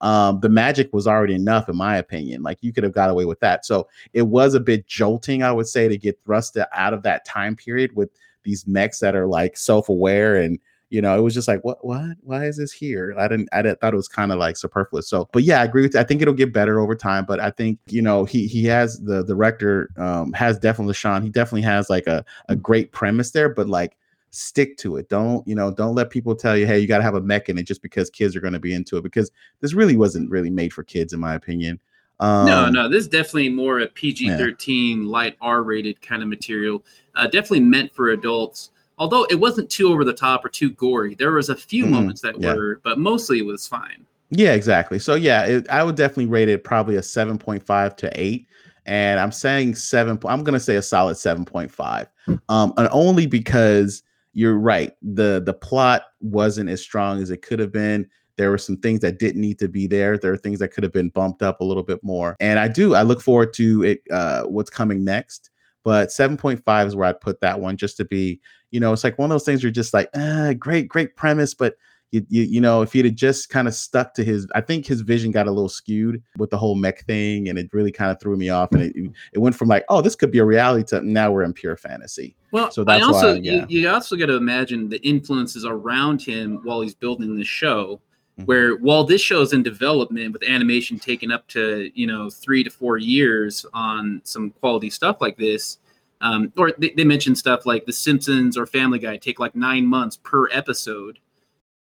Um, 0.00 0.40
the 0.40 0.48
magic 0.48 0.92
was 0.92 1.06
already 1.06 1.34
enough, 1.34 1.68
in 1.68 1.76
my 1.76 1.96
opinion. 1.96 2.42
Like 2.42 2.58
you 2.60 2.72
could 2.72 2.82
have 2.82 2.92
got 2.92 3.08
away 3.08 3.24
with 3.24 3.38
that. 3.38 3.64
So 3.64 3.86
it 4.12 4.22
was 4.22 4.54
a 4.54 4.60
bit 4.60 4.88
jolting, 4.88 5.44
I 5.44 5.52
would 5.52 5.68
say, 5.68 5.86
to 5.86 5.96
get 5.96 6.18
thrust 6.24 6.58
out 6.72 6.92
of 6.92 7.04
that 7.04 7.24
time 7.24 7.54
period 7.54 7.94
with 7.94 8.10
these 8.42 8.66
mechs 8.66 8.98
that 8.98 9.14
are 9.14 9.28
like 9.28 9.56
self-aware 9.56 10.40
and 10.40 10.58
You 10.90 11.02
know, 11.02 11.18
it 11.18 11.20
was 11.20 11.34
just 11.34 11.48
like, 11.48 11.62
what, 11.64 11.84
what, 11.84 12.16
why 12.22 12.46
is 12.46 12.56
this 12.56 12.72
here? 12.72 13.14
I 13.18 13.28
didn't, 13.28 13.50
I 13.52 13.60
didn't, 13.60 13.80
thought 13.80 13.92
it 13.92 13.96
was 13.96 14.08
kind 14.08 14.32
of 14.32 14.38
like 14.38 14.56
superfluous. 14.56 15.08
So, 15.08 15.28
but 15.32 15.42
yeah, 15.42 15.60
I 15.60 15.64
agree 15.64 15.82
with. 15.82 15.94
You. 15.94 16.00
I 16.00 16.04
think 16.04 16.22
it'll 16.22 16.32
get 16.32 16.52
better 16.52 16.80
over 16.80 16.94
time. 16.94 17.26
But 17.26 17.40
I 17.40 17.50
think 17.50 17.78
you 17.86 18.00
know, 18.00 18.24
he 18.24 18.46
he 18.46 18.64
has 18.66 18.98
the 19.00 19.22
director 19.24 19.90
um 19.98 20.32
has 20.32 20.58
definitely 20.58 20.94
Sean. 20.94 21.22
He 21.22 21.28
definitely 21.28 21.62
has 21.62 21.90
like 21.90 22.06
a 22.06 22.24
a 22.48 22.56
great 22.56 22.92
premise 22.92 23.32
there, 23.32 23.48
but 23.48 23.68
like 23.68 23.96
stick 24.30 24.76
to 24.78 24.96
it. 24.96 25.08
Don't 25.08 25.46
you 25.46 25.54
know? 25.54 25.70
Don't 25.70 25.94
let 25.94 26.10
people 26.10 26.34
tell 26.34 26.56
you, 26.56 26.66
hey, 26.66 26.78
you 26.78 26.86
got 26.86 26.98
to 26.98 27.04
have 27.04 27.14
a 27.14 27.20
mech 27.20 27.48
in 27.48 27.58
it 27.58 27.64
just 27.64 27.82
because 27.82 28.08
kids 28.08 28.34
are 28.34 28.40
going 28.40 28.54
to 28.54 28.58
be 28.58 28.72
into 28.72 28.96
it. 28.96 29.02
Because 29.02 29.30
this 29.60 29.74
really 29.74 29.96
wasn't 29.96 30.30
really 30.30 30.50
made 30.50 30.72
for 30.72 30.82
kids, 30.82 31.12
in 31.12 31.20
my 31.20 31.34
opinion. 31.34 31.80
Um, 32.20 32.46
no, 32.46 32.68
no, 32.68 32.88
this 32.88 33.04
is 33.04 33.08
definitely 33.08 33.50
more 33.50 33.80
a 33.80 33.86
PG 33.86 34.30
thirteen, 34.30 35.02
yeah. 35.02 35.10
light 35.10 35.36
R 35.40 35.62
rated 35.62 36.00
kind 36.00 36.22
of 36.22 36.28
material. 36.28 36.84
Uh, 37.14 37.24
definitely 37.24 37.60
meant 37.60 37.94
for 37.94 38.10
adults 38.10 38.70
although 38.98 39.24
it 39.24 39.36
wasn't 39.36 39.70
too 39.70 39.92
over 39.92 40.04
the 40.04 40.12
top 40.12 40.44
or 40.44 40.48
too 40.48 40.70
gory. 40.70 41.14
There 41.14 41.32
was 41.32 41.48
a 41.48 41.56
few 41.56 41.86
mm, 41.86 41.90
moments 41.90 42.20
that 42.22 42.40
yeah. 42.40 42.54
were, 42.54 42.80
but 42.84 42.98
mostly 42.98 43.38
it 43.38 43.46
was 43.46 43.66
fine. 43.66 44.04
Yeah, 44.30 44.52
exactly. 44.52 44.98
So 44.98 45.14
yeah, 45.14 45.44
it, 45.44 45.70
I 45.70 45.82
would 45.82 45.96
definitely 45.96 46.26
rate 46.26 46.48
it 46.48 46.64
probably 46.64 46.96
a 46.96 47.00
7.5 47.00 47.96
to 47.96 48.20
8 48.20 48.46
and 48.86 49.20
I'm 49.20 49.32
saying 49.32 49.74
7 49.74 50.18
I'm 50.24 50.44
going 50.44 50.54
to 50.54 50.60
say 50.60 50.76
a 50.76 50.82
solid 50.82 51.16
7.5. 51.16 52.08
Um 52.48 52.74
and 52.76 52.88
only 52.92 53.26
because 53.26 54.02
you're 54.34 54.58
right. 54.58 54.92
The 55.02 55.42
the 55.44 55.54
plot 55.54 56.02
wasn't 56.20 56.68
as 56.68 56.82
strong 56.82 57.22
as 57.22 57.30
it 57.30 57.42
could 57.42 57.58
have 57.58 57.72
been. 57.72 58.06
There 58.36 58.50
were 58.50 58.58
some 58.58 58.76
things 58.76 59.00
that 59.00 59.18
didn't 59.18 59.40
need 59.40 59.58
to 59.58 59.68
be 59.68 59.86
there. 59.86 60.18
There 60.18 60.32
are 60.32 60.36
things 60.36 60.58
that 60.60 60.68
could 60.68 60.84
have 60.84 60.92
been 60.92 61.08
bumped 61.08 61.42
up 61.42 61.60
a 61.60 61.64
little 61.64 61.82
bit 61.82 62.04
more. 62.04 62.36
And 62.38 62.58
I 62.58 62.68
do 62.68 62.94
I 62.94 63.02
look 63.02 63.22
forward 63.22 63.54
to 63.54 63.82
it 63.84 64.02
uh 64.10 64.42
what's 64.44 64.70
coming 64.70 65.04
next 65.04 65.50
but 65.88 66.10
7.5 66.10 66.86
is 66.86 66.94
where 66.94 67.08
I'd 67.08 67.18
put 67.18 67.40
that 67.40 67.60
one 67.60 67.78
just 67.78 67.96
to 67.96 68.04
be, 68.04 68.42
you 68.72 68.78
know, 68.78 68.92
it's 68.92 69.04
like 69.04 69.18
one 69.18 69.30
of 69.30 69.34
those 69.34 69.46
things 69.46 69.62
you're 69.62 69.72
just 69.72 69.94
like, 69.94 70.10
ah, 70.14 70.52
great, 70.52 70.86
great 70.86 71.16
premise, 71.16 71.54
but 71.54 71.76
you, 72.10 72.26
you, 72.28 72.42
you 72.42 72.60
know, 72.60 72.82
if 72.82 72.92
he'd 72.92 73.06
have 73.06 73.14
just 73.14 73.48
kind 73.48 73.66
of 73.66 73.72
stuck 73.72 74.12
to 74.12 74.22
his, 74.22 74.46
I 74.54 74.60
think 74.60 74.84
his 74.84 75.00
vision 75.00 75.30
got 75.30 75.46
a 75.46 75.50
little 75.50 75.70
skewed 75.70 76.22
with 76.36 76.50
the 76.50 76.58
whole 76.58 76.74
mech 76.74 77.06
thing, 77.06 77.48
and 77.48 77.58
it 77.58 77.70
really 77.72 77.90
kind 77.90 78.10
of 78.10 78.20
threw 78.20 78.36
me 78.36 78.50
off. 78.50 78.70
And 78.72 78.82
it, 78.82 78.96
it 79.32 79.38
went 79.38 79.56
from 79.56 79.68
like, 79.68 79.86
oh, 79.88 80.02
this 80.02 80.14
could 80.14 80.30
be 80.30 80.40
a 80.40 80.44
reality 80.44 80.84
to 80.88 81.00
now 81.00 81.32
we're 81.32 81.42
in 81.42 81.54
pure 81.54 81.78
fantasy. 81.78 82.36
Well, 82.52 82.70
so 82.70 82.84
that's 82.84 83.02
I 83.02 83.06
also 83.06 83.32
why, 83.32 83.40
yeah. 83.40 83.64
you, 83.66 83.80
you 83.80 83.88
also 83.88 84.14
got 84.14 84.26
to 84.26 84.36
imagine 84.36 84.90
the 84.90 85.00
influences 85.00 85.64
around 85.64 86.20
him 86.20 86.60
while 86.64 86.82
he's 86.82 86.94
building 86.94 87.34
the 87.34 87.44
show. 87.44 87.98
Where 88.44 88.76
while 88.76 89.04
this 89.04 89.20
show 89.20 89.40
is 89.40 89.52
in 89.52 89.62
development 89.62 90.32
with 90.32 90.42
animation 90.42 90.98
taking 90.98 91.30
up 91.30 91.46
to 91.48 91.90
you 91.94 92.06
know 92.06 92.30
three 92.30 92.62
to 92.62 92.70
four 92.70 92.96
years 92.96 93.66
on 93.72 94.20
some 94.24 94.50
quality 94.50 94.90
stuff 94.90 95.20
like 95.20 95.36
this 95.36 95.78
um, 96.20 96.52
or 96.56 96.72
they, 96.78 96.90
they 96.90 97.04
mentioned 97.04 97.38
stuff 97.38 97.66
like 97.66 97.86
the 97.86 97.92
simpsons 97.92 98.56
or 98.56 98.66
family 98.66 98.98
guy 98.98 99.16
take 99.16 99.38
like 99.38 99.54
nine 99.54 99.86
months 99.86 100.16
per 100.16 100.48
episode. 100.50 101.18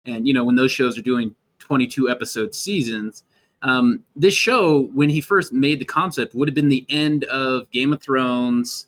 And 0.06 0.26
you 0.26 0.34
know 0.34 0.44
when 0.44 0.56
those 0.56 0.72
shows 0.72 0.98
are 0.98 1.02
doing 1.02 1.34
22 1.60 2.10
episode 2.10 2.54
seasons 2.54 3.24
um, 3.64 4.04
this 4.14 4.34
show 4.34 4.82
when 4.92 5.08
he 5.08 5.22
first 5.22 5.52
made 5.52 5.80
the 5.80 5.86
concept 5.86 6.34
would 6.34 6.46
have 6.48 6.54
been 6.54 6.68
the 6.68 6.84
end 6.90 7.24
of 7.24 7.70
game 7.70 7.94
of 7.94 8.02
thrones 8.02 8.86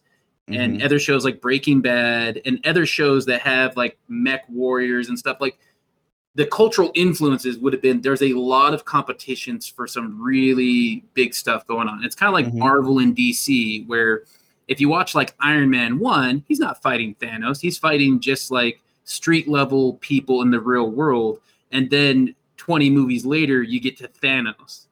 mm-hmm. 0.49 0.61
and 0.61 0.82
other 0.82 0.99
shows 0.99 1.25
like 1.25 1.40
breaking 1.40 1.80
bad 1.80 2.42
and 2.44 2.64
other 2.66 2.85
shows 2.85 3.25
that 3.26 3.40
have 3.40 3.75
like 3.76 3.99
mech 4.08 4.44
warriors 4.50 5.08
and 5.08 5.18
stuff. 5.18 5.38
Like 5.40 5.58
the 6.37 6.47
cultural 6.47 6.93
influences 6.95 7.59
would 7.59 7.73
have 7.73 7.81
been 7.81 8.02
there's 8.02 8.23
a 8.23 8.35
lot 8.35 8.75
of 8.75 8.85
competitions 8.85 9.66
for 9.66 9.87
some 9.87 10.23
really 10.23 11.02
big 11.14 11.35
stuff 11.35 11.66
going 11.66 11.88
on. 11.88 12.05
It's 12.05 12.14
kind 12.14 12.28
of 12.28 12.35
like 12.35 12.47
mm-hmm. 12.47 12.59
Marvel 12.59 12.99
and 12.99 13.16
DC, 13.16 13.87
where 13.88 14.25
if 14.69 14.78
you 14.78 14.90
watch 14.90 15.14
like 15.14 15.35
Iron 15.40 15.71
Man 15.71 15.99
1, 15.99 16.45
he's 16.47 16.61
not 16.61 16.83
fighting 16.83 17.14
Thanos, 17.14 17.59
he's 17.59 17.78
fighting 17.78 18.21
just 18.21 18.50
like 18.50 18.81
street 19.05 19.49
level 19.49 19.95
people 19.95 20.43
in 20.43 20.50
the 20.50 20.61
real 20.61 20.90
world. 20.90 21.40
And 21.73 21.88
then 21.88 22.35
20 22.59 22.90
movies 22.90 23.25
later, 23.25 23.62
you 23.62 23.81
get 23.81 23.97
to 23.99 24.09
Thanos. 24.09 24.87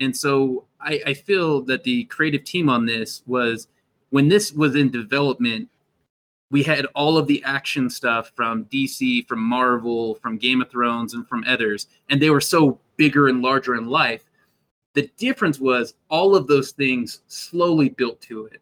And 0.00 0.16
so 0.16 0.64
I, 0.80 1.00
I 1.06 1.14
feel 1.14 1.60
that 1.62 1.84
the 1.84 2.04
creative 2.04 2.42
team 2.42 2.68
on 2.68 2.84
this 2.84 3.22
was 3.26 3.68
when 4.08 4.28
this 4.28 4.52
was 4.52 4.74
in 4.74 4.90
development, 4.90 5.68
we 6.50 6.62
had 6.62 6.86
all 6.94 7.16
of 7.16 7.26
the 7.26 7.42
action 7.44 7.88
stuff 7.88 8.32
from 8.34 8.64
DC, 8.66 9.26
from 9.26 9.40
Marvel, 9.40 10.16
from 10.16 10.36
Game 10.36 10.60
of 10.60 10.70
Thrones, 10.70 11.14
and 11.14 11.26
from 11.28 11.44
others, 11.46 11.86
and 12.08 12.20
they 12.20 12.30
were 12.30 12.40
so 12.40 12.78
bigger 12.96 13.28
and 13.28 13.40
larger 13.40 13.76
in 13.76 13.86
life. 13.86 14.24
The 14.94 15.08
difference 15.16 15.60
was 15.60 15.94
all 16.08 16.34
of 16.34 16.48
those 16.48 16.72
things 16.72 17.20
slowly 17.28 17.88
built 17.88 18.20
to 18.22 18.46
it. 18.46 18.60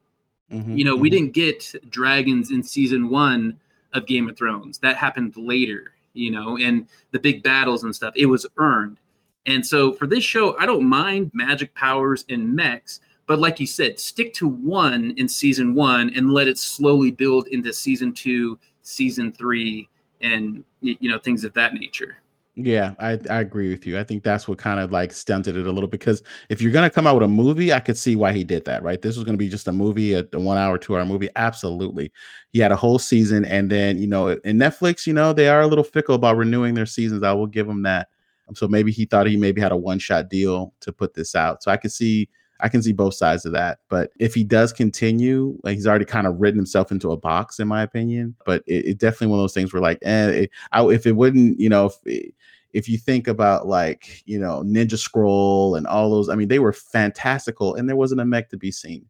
Mm-hmm, 0.53 0.77
you 0.77 0.85
know, 0.85 0.95
mm-hmm. 0.95 1.03
we 1.03 1.11
didn't 1.11 1.33
get 1.33 1.91
dragons 1.91 2.51
in 2.51 2.63
season 2.63 3.09
one 3.09 3.59
of 3.95 4.07
Game 4.07 4.29
of 4.29 4.37
Thrones. 4.37 4.79
That 4.79 4.97
happened 4.97 5.35
later, 5.37 5.93
you 6.13 6.31
know, 6.31 6.59
and 6.59 6.87
the 7.13 7.19
big 7.19 7.43
battles 7.43 7.85
and 7.85 7.95
stuff. 7.95 8.13
It 8.17 8.27
was 8.27 8.47
earned. 8.59 8.99
And 9.47 9.67
so 9.67 9.93
for 9.93 10.07
this 10.07 10.25
show, 10.25 10.59
I 10.59 10.67
don't 10.67 10.87
mind 10.87 11.31
magic 11.33 11.75
powers 11.75 12.27
and 12.29 12.55
mechs 12.55 13.01
but 13.29 13.39
like 13.39 13.61
you 13.61 13.67
said, 13.67 14.01
stick 14.01 14.33
to 14.35 14.49
one 14.49 15.13
in 15.19 15.29
season 15.29 15.75
one 15.75 16.11
and 16.17 16.33
let 16.33 16.49
it 16.49 16.59
slowly 16.59 17.11
build 17.11 17.47
into 17.49 17.73
season 17.75 18.13
two, 18.13 18.59
season 18.83 19.31
three, 19.33 19.89
and 20.23 20.65
you 20.81 21.11
know 21.11 21.19
things 21.19 21.45
of 21.45 21.53
that 21.53 21.75
nature. 21.75 22.17
Yeah, 22.57 22.95
I, 22.99 23.21
I 23.31 23.41
agree 23.41 23.69
with 23.69 23.87
you. 23.87 23.97
I 24.01 24.03
think 24.03 24.25
that's 24.25 24.49
what 24.49 24.59
kind 24.59 24.81
of 24.81 24.91
like 24.91 25.13
stunted 25.13 25.57
it 25.57 25.67
a 25.67 25.71
little 25.71 25.89
because 25.89 26.23
if 26.49 26.61
you're 26.61 26.73
gonna 26.73 26.91
come 26.91 27.07
out 27.07 27.15
with 27.15 27.23
a 27.23 27.29
movie, 27.29 27.73
I 27.73 27.81
could 27.81 27.99
see 27.99 28.17
why 28.17 28.33
he 28.33 28.43
did 28.45 28.65
that, 28.65 28.83
right? 28.83 29.01
This 29.01 29.15
was 29.15 29.25
gonna 29.25 29.37
be 29.37 29.49
just 29.49 29.69
a 29.69 29.73
movie, 29.73 30.15
a, 30.15 30.27
a 30.33 30.41
one 30.41 30.57
hour, 30.57 30.79
two 30.79 30.97
hour 30.97 31.05
movie. 31.05 31.29
Absolutely. 31.37 32.11
He 32.53 32.59
had 32.61 32.73
a 32.73 32.77
whole 32.77 32.99
season, 32.99 33.45
and 33.45 33.71
then 33.71 33.99
you 33.99 34.07
know, 34.07 34.29
in 34.29 34.57
Netflix, 34.57 35.07
you 35.07 35.13
know, 35.13 35.35
they 35.35 35.49
are 35.49 35.61
a 35.61 35.67
little 35.67 35.85
fickle 35.85 36.15
about 36.15 36.39
renewing 36.39 36.73
their 36.73 36.87
seasons. 36.87 37.23
I 37.23 37.33
will 37.35 37.47
give 37.47 37.69
him 37.69 37.83
that. 37.83 38.09
So 38.55 38.67
maybe 38.67 38.91
he 38.91 39.05
thought 39.05 39.27
he 39.27 39.37
maybe 39.37 39.61
had 39.61 39.73
a 39.73 39.77
one 39.77 39.99
shot 39.99 40.31
deal 40.31 40.73
to 40.81 40.93
put 40.93 41.13
this 41.13 41.35
out. 41.35 41.63
So 41.63 41.71
I 41.71 41.77
could 41.77 41.93
see 41.93 42.31
I 42.61 42.69
can 42.69 42.83
see 42.83 42.93
both 42.93 43.15
sides 43.15 43.45
of 43.45 43.53
that. 43.53 43.79
But 43.89 44.11
if 44.19 44.35
he 44.35 44.45
does 44.45 44.73
continue, 44.73 45.59
like 45.63 45.75
he's 45.75 45.87
already 45.87 46.05
kind 46.05 46.27
of 46.27 46.41
written 46.41 46.59
himself 46.59 46.91
into 46.91 47.13
a 47.13 47.17
box, 47.17 47.61
in 47.61 47.69
my 47.69 47.83
opinion. 47.83 48.35
But 48.45 48.63
it, 48.67 48.87
it 48.87 48.99
definitely 48.99 49.29
one 49.29 49.39
of 49.39 49.45
those 49.45 49.55
things 49.55 49.73
where 49.73 49.83
like, 49.83 49.99
eh, 50.03 50.29
it, 50.29 50.51
I, 50.73 50.85
if 50.87 51.07
it 51.07 51.17
wouldn't, 51.17 51.61
you 51.61 51.69
know, 51.69 51.87
if 51.87 51.95
it, 52.05 52.35
if 52.73 52.89
you 52.89 52.99
think 52.99 53.29
about 53.29 53.67
like 53.67 54.23
you 54.27 54.39
know 54.39 54.63
Ninja 54.63 54.99
Scroll 54.99 55.75
and 55.75 55.87
all 55.87 56.11
those, 56.11 56.29
I 56.29 56.35
mean, 56.35 56.49
they 56.49 56.59
were 56.59 56.73
fantastical, 56.73 57.75
and 57.75 57.89
there 57.89 57.97
wasn't 57.97 58.21
a 58.21 58.25
mech 58.25 58.51
to 58.51 58.57
be 58.57 58.71
seen, 58.71 59.07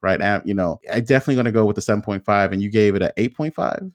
right? 0.00 0.42
you 0.44 0.54
know, 0.54 0.80
I 0.92 1.00
definitely 1.00 1.34
going 1.34 1.46
to 1.46 1.52
go 1.52 1.64
with 1.64 1.76
the 1.76 1.82
seven 1.82 2.02
point 2.02 2.24
five, 2.24 2.52
and 2.52 2.62
you 2.62 2.70
gave 2.70 2.94
it 2.94 3.02
an 3.02 3.10
eight 3.16 3.36
point 3.36 3.54
five. 3.54 3.90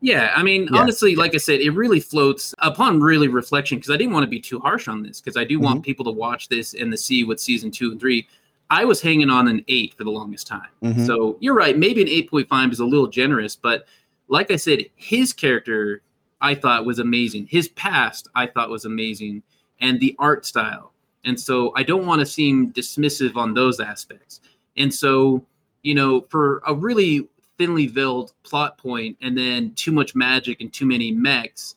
Yeah, 0.00 0.32
I 0.36 0.44
mean, 0.44 0.68
yeah. 0.70 0.80
honestly, 0.80 1.16
like 1.16 1.34
I 1.34 1.38
said, 1.38 1.60
it 1.60 1.70
really 1.70 1.98
floats 1.98 2.54
upon 2.58 3.00
really 3.00 3.26
reflection 3.26 3.78
because 3.78 3.90
I 3.90 3.96
didn't 3.96 4.12
want 4.12 4.22
to 4.24 4.30
be 4.30 4.40
too 4.40 4.60
harsh 4.60 4.86
on 4.86 5.02
this 5.02 5.20
because 5.20 5.36
I 5.36 5.44
do 5.44 5.56
mm-hmm. 5.56 5.64
want 5.64 5.84
people 5.84 6.04
to 6.04 6.12
watch 6.12 6.48
this 6.48 6.74
and 6.74 6.92
to 6.92 6.96
see 6.96 7.24
what 7.24 7.40
season 7.40 7.70
two 7.70 7.90
and 7.90 8.00
three 8.00 8.28
I 8.70 8.84
was 8.84 9.00
hanging 9.00 9.30
on 9.30 9.48
an 9.48 9.64
eight 9.68 9.94
for 9.94 10.04
the 10.04 10.10
longest 10.10 10.46
time. 10.46 10.68
Mm-hmm. 10.82 11.06
So 11.06 11.36
you're 11.40 11.54
right. 11.54 11.76
Maybe 11.76 12.02
an 12.02 12.08
8.5 12.08 12.72
is 12.72 12.80
a 12.80 12.84
little 12.84 13.06
generous, 13.06 13.56
but 13.56 13.86
like 14.28 14.50
I 14.50 14.56
said, 14.56 14.84
his 14.96 15.32
character 15.32 16.02
I 16.40 16.54
thought 16.54 16.84
was 16.84 16.98
amazing. 16.98 17.46
His 17.46 17.68
past 17.68 18.28
I 18.34 18.46
thought 18.46 18.70
was 18.70 18.84
amazing, 18.84 19.42
and 19.80 19.98
the 19.98 20.14
art 20.18 20.46
style. 20.46 20.92
And 21.24 21.38
so 21.38 21.72
I 21.76 21.82
don't 21.82 22.06
want 22.06 22.20
to 22.20 22.26
seem 22.26 22.72
dismissive 22.72 23.36
on 23.36 23.54
those 23.54 23.80
aspects. 23.80 24.40
And 24.76 24.92
so, 24.92 25.44
you 25.82 25.94
know, 25.94 26.20
for 26.28 26.62
a 26.66 26.74
really 26.74 27.28
thinly 27.58 27.86
veiled 27.88 28.32
plot 28.44 28.78
point 28.78 29.16
and 29.20 29.36
then 29.36 29.72
too 29.74 29.90
much 29.90 30.14
magic 30.14 30.60
and 30.60 30.72
too 30.72 30.86
many 30.86 31.10
mechs, 31.10 31.74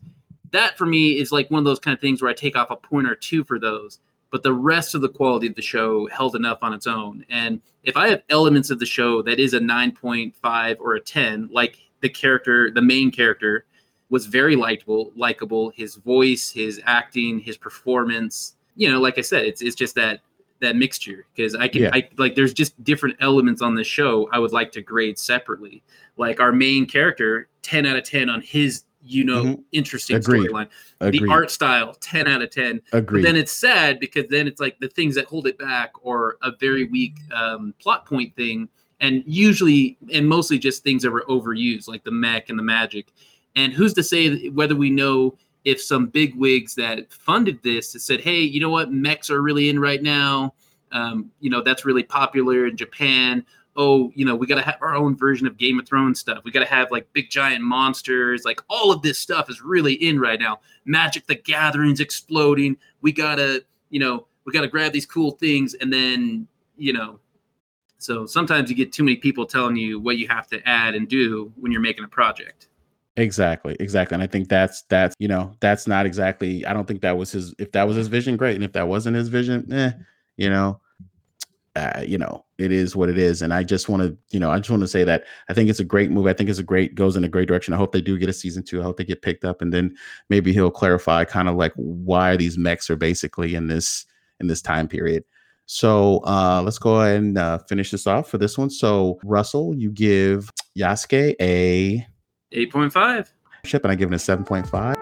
that 0.51 0.77
for 0.77 0.85
me 0.85 1.17
is 1.17 1.31
like 1.31 1.49
one 1.49 1.59
of 1.59 1.65
those 1.65 1.79
kind 1.79 1.95
of 1.95 2.01
things 2.01 2.21
where 2.21 2.29
I 2.29 2.35
take 2.35 2.55
off 2.55 2.69
a 2.69 2.75
point 2.75 3.07
or 3.07 3.15
two 3.15 3.43
for 3.43 3.57
those 3.57 3.99
but 4.31 4.43
the 4.43 4.53
rest 4.53 4.95
of 4.95 5.01
the 5.01 5.09
quality 5.09 5.47
of 5.47 5.55
the 5.55 5.61
show 5.61 6.07
held 6.07 6.35
enough 6.35 6.59
on 6.61 6.73
its 6.73 6.87
own. 6.87 7.25
And 7.29 7.61
if 7.83 7.97
I 7.97 8.07
have 8.07 8.23
elements 8.29 8.69
of 8.69 8.79
the 8.79 8.85
show 8.85 9.21
that 9.23 9.39
is 9.39 9.53
a 9.53 9.59
9.5 9.59 10.77
or 10.79 10.95
a 10.95 11.01
10, 11.01 11.49
like 11.51 11.77
the 11.99 12.09
character, 12.09 12.71
the 12.71 12.81
main 12.81 13.11
character 13.11 13.65
was 14.09 14.25
very 14.25 14.55
likable, 14.55 15.11
likable, 15.15 15.71
his 15.75 15.95
voice, 15.95 16.49
his 16.49 16.81
acting, 16.85 17.39
his 17.39 17.57
performance, 17.57 18.55
you 18.75 18.89
know, 18.89 18.99
like 18.99 19.17
I 19.17 19.21
said, 19.21 19.45
it's 19.45 19.61
it's 19.61 19.75
just 19.75 19.95
that 19.95 20.21
that 20.61 20.75
mixture 20.75 21.25
because 21.35 21.55
I 21.55 21.67
can 21.67 21.83
yeah. 21.83 21.91
I 21.93 22.07
like 22.17 22.35
there's 22.35 22.53
just 22.53 22.81
different 22.83 23.17
elements 23.19 23.61
on 23.61 23.75
the 23.75 23.83
show 23.83 24.29
I 24.31 24.39
would 24.39 24.53
like 24.53 24.71
to 24.73 24.81
grade 24.81 25.17
separately. 25.17 25.81
Like 26.17 26.39
our 26.39 26.51
main 26.51 26.85
character, 26.85 27.47
10 27.63 27.85
out 27.85 27.97
of 27.97 28.03
10 28.03 28.29
on 28.29 28.41
his 28.41 28.83
you 29.03 29.23
know, 29.23 29.43
mm-hmm. 29.43 29.61
interesting 29.71 30.17
storyline. 30.17 30.67
The 30.99 31.27
art 31.29 31.51
style, 31.51 31.93
10 31.95 32.27
out 32.27 32.41
of 32.41 32.51
10. 32.51 32.81
Agreed. 32.93 33.21
But 33.21 33.27
then 33.27 33.35
it's 33.35 33.51
sad 33.51 33.99
because 33.99 34.27
then 34.29 34.47
it's 34.47 34.59
like 34.59 34.79
the 34.79 34.87
things 34.89 35.15
that 35.15 35.25
hold 35.25 35.47
it 35.47 35.57
back 35.57 35.91
or 36.01 36.37
a 36.41 36.51
very 36.59 36.85
weak 36.85 37.17
um, 37.33 37.73
plot 37.79 38.05
point 38.05 38.35
thing. 38.35 38.69
And 38.99 39.23
usually, 39.25 39.97
and 40.13 40.27
mostly 40.27 40.59
just 40.59 40.83
things 40.83 41.01
that 41.01 41.11
were 41.11 41.25
overused, 41.27 41.87
like 41.87 42.03
the 42.03 42.11
mech 42.11 42.49
and 42.49 42.59
the 42.59 42.63
magic. 42.63 43.07
And 43.55 43.73
who's 43.73 43.93
to 43.95 44.03
say 44.03 44.49
whether 44.49 44.75
we 44.75 44.89
know 44.89 45.35
if 45.65 45.81
some 45.81 46.07
big 46.07 46.35
wigs 46.35 46.75
that 46.75 47.11
funded 47.11 47.61
this 47.63 47.91
said, 47.91 48.21
hey, 48.21 48.39
you 48.39 48.59
know 48.59 48.69
what, 48.69 48.91
mechs 48.91 49.29
are 49.29 49.41
really 49.41 49.69
in 49.69 49.79
right 49.79 50.01
now. 50.01 50.53
Um, 50.91 51.31
you 51.39 51.49
know, 51.49 51.61
that's 51.61 51.85
really 51.85 52.03
popular 52.03 52.67
in 52.67 52.75
Japan. 52.75 53.45
Oh, 53.75 54.11
you 54.15 54.25
know, 54.25 54.35
we 54.35 54.47
got 54.47 54.55
to 54.55 54.61
have 54.61 54.77
our 54.81 54.95
own 54.95 55.15
version 55.15 55.47
of 55.47 55.57
Game 55.57 55.79
of 55.79 55.87
Thrones 55.87 56.19
stuff. 56.19 56.43
We 56.43 56.51
got 56.51 56.59
to 56.59 56.65
have 56.65 56.91
like 56.91 57.11
big 57.13 57.29
giant 57.29 57.63
monsters. 57.63 58.43
Like 58.43 58.61
all 58.69 58.91
of 58.91 59.01
this 59.01 59.17
stuff 59.17 59.49
is 59.49 59.61
really 59.61 59.93
in 59.93 60.19
right 60.19 60.39
now. 60.39 60.59
Magic 60.85 61.25
the 61.27 61.35
Gathering's 61.35 61.99
exploding. 61.99 62.75
We 63.01 63.11
got 63.11 63.35
to, 63.35 63.63
you 63.89 63.99
know, 63.99 64.27
we 64.45 64.51
got 64.51 64.61
to 64.61 64.67
grab 64.67 64.91
these 64.91 65.05
cool 65.05 65.31
things 65.31 65.73
and 65.75 65.91
then, 65.91 66.47
you 66.77 66.93
know, 66.93 67.19
so 67.97 68.25
sometimes 68.25 68.69
you 68.69 68.75
get 68.75 68.91
too 68.91 69.03
many 69.03 69.17
people 69.17 69.45
telling 69.45 69.75
you 69.75 69.99
what 69.99 70.17
you 70.17 70.27
have 70.27 70.47
to 70.47 70.67
add 70.67 70.95
and 70.95 71.07
do 71.07 71.53
when 71.55 71.71
you're 71.71 71.81
making 71.81 72.03
a 72.03 72.07
project. 72.07 72.67
Exactly, 73.17 73.75
exactly. 73.79 74.15
And 74.15 74.23
I 74.23 74.27
think 74.27 74.49
that's 74.49 74.81
that's 74.83 75.15
you 75.19 75.27
know, 75.27 75.53
that's 75.59 75.85
not 75.85 76.05
exactly 76.05 76.65
I 76.65 76.73
don't 76.73 76.87
think 76.87 77.01
that 77.01 77.17
was 77.17 77.31
his 77.31 77.53
if 77.59 77.71
that 77.73 77.87
was 77.87 77.97
his 77.97 78.07
vision, 78.07 78.37
great. 78.37 78.55
And 78.55 78.63
if 78.63 78.73
that 78.73 78.87
wasn't 78.87 79.17
his 79.17 79.27
vision, 79.27 79.71
eh, 79.71 79.91
you 80.37 80.49
know, 80.49 80.79
uh, 81.75 82.03
you 82.05 82.17
know, 82.17 82.43
it 82.57 82.71
is 82.71 82.95
what 82.95 83.09
it 83.09 83.17
is. 83.17 83.41
And 83.41 83.53
I 83.53 83.63
just 83.63 83.87
want 83.87 84.03
to, 84.03 84.17
you 84.29 84.39
know, 84.39 84.51
I 84.51 84.57
just 84.57 84.69
want 84.69 84.81
to 84.81 84.87
say 84.87 85.03
that 85.05 85.23
I 85.49 85.53
think 85.53 85.69
it's 85.69 85.79
a 85.79 85.85
great 85.85 86.11
move. 86.11 86.27
I 86.27 86.33
think 86.33 86.49
it's 86.49 86.59
a 86.59 86.63
great 86.63 86.95
goes 86.95 87.15
in 87.15 87.23
a 87.23 87.29
great 87.29 87.47
direction. 87.47 87.73
I 87.73 87.77
hope 87.77 87.91
they 87.91 88.01
do 88.01 88.17
get 88.17 88.29
a 88.29 88.33
season 88.33 88.63
two. 88.63 88.81
I 88.81 88.83
hope 88.83 88.97
they 88.97 89.05
get 89.05 89.21
picked 89.21 89.45
up, 89.45 89.61
and 89.61 89.73
then 89.73 89.95
maybe 90.29 90.51
he'll 90.51 90.71
clarify 90.71 91.23
kind 91.23 91.47
of 91.47 91.55
like 91.55 91.73
why 91.75 92.35
these 92.35 92.57
mechs 92.57 92.89
are 92.89 92.97
basically 92.97 93.55
in 93.55 93.67
this 93.67 94.05
in 94.39 94.47
this 94.47 94.61
time 94.61 94.87
period. 94.87 95.23
So 95.65 96.17
uh, 96.25 96.61
let's 96.63 96.79
go 96.79 96.99
ahead 96.99 97.21
and 97.21 97.37
uh, 97.37 97.59
finish 97.59 97.91
this 97.91 98.05
off 98.05 98.29
for 98.29 98.37
this 98.37 98.57
one. 98.57 98.69
So 98.69 99.19
Russell, 99.23 99.73
you 99.75 99.89
give 99.89 100.51
Yasuke 100.77 101.35
a 101.39 102.05
eight 102.51 102.71
point 102.71 102.91
five. 102.91 103.31
Ship, 103.63 103.83
and 103.83 103.91
I 103.91 103.95
give 103.95 104.11
it 104.11 104.15
a 104.15 104.19
seven 104.19 104.43
point 104.43 104.67
five. 104.67 104.97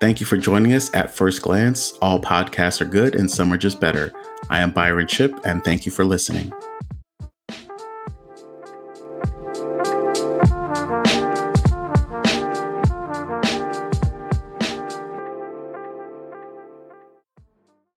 Thank 0.00 0.18
you 0.18 0.24
for 0.24 0.38
joining 0.38 0.72
us 0.72 0.90
at 0.94 1.14
First 1.14 1.42
Glance. 1.42 1.92
All 2.00 2.18
podcasts 2.18 2.80
are 2.80 2.86
good 2.86 3.14
and 3.14 3.30
some 3.30 3.52
are 3.52 3.58
just 3.58 3.80
better. 3.80 4.10
I 4.50 4.58
am 4.60 4.72
Byron 4.72 5.06
Chip, 5.06 5.32
and 5.44 5.62
thank 5.62 5.86
you 5.86 5.92
for 5.92 6.04
listening. 6.04 6.52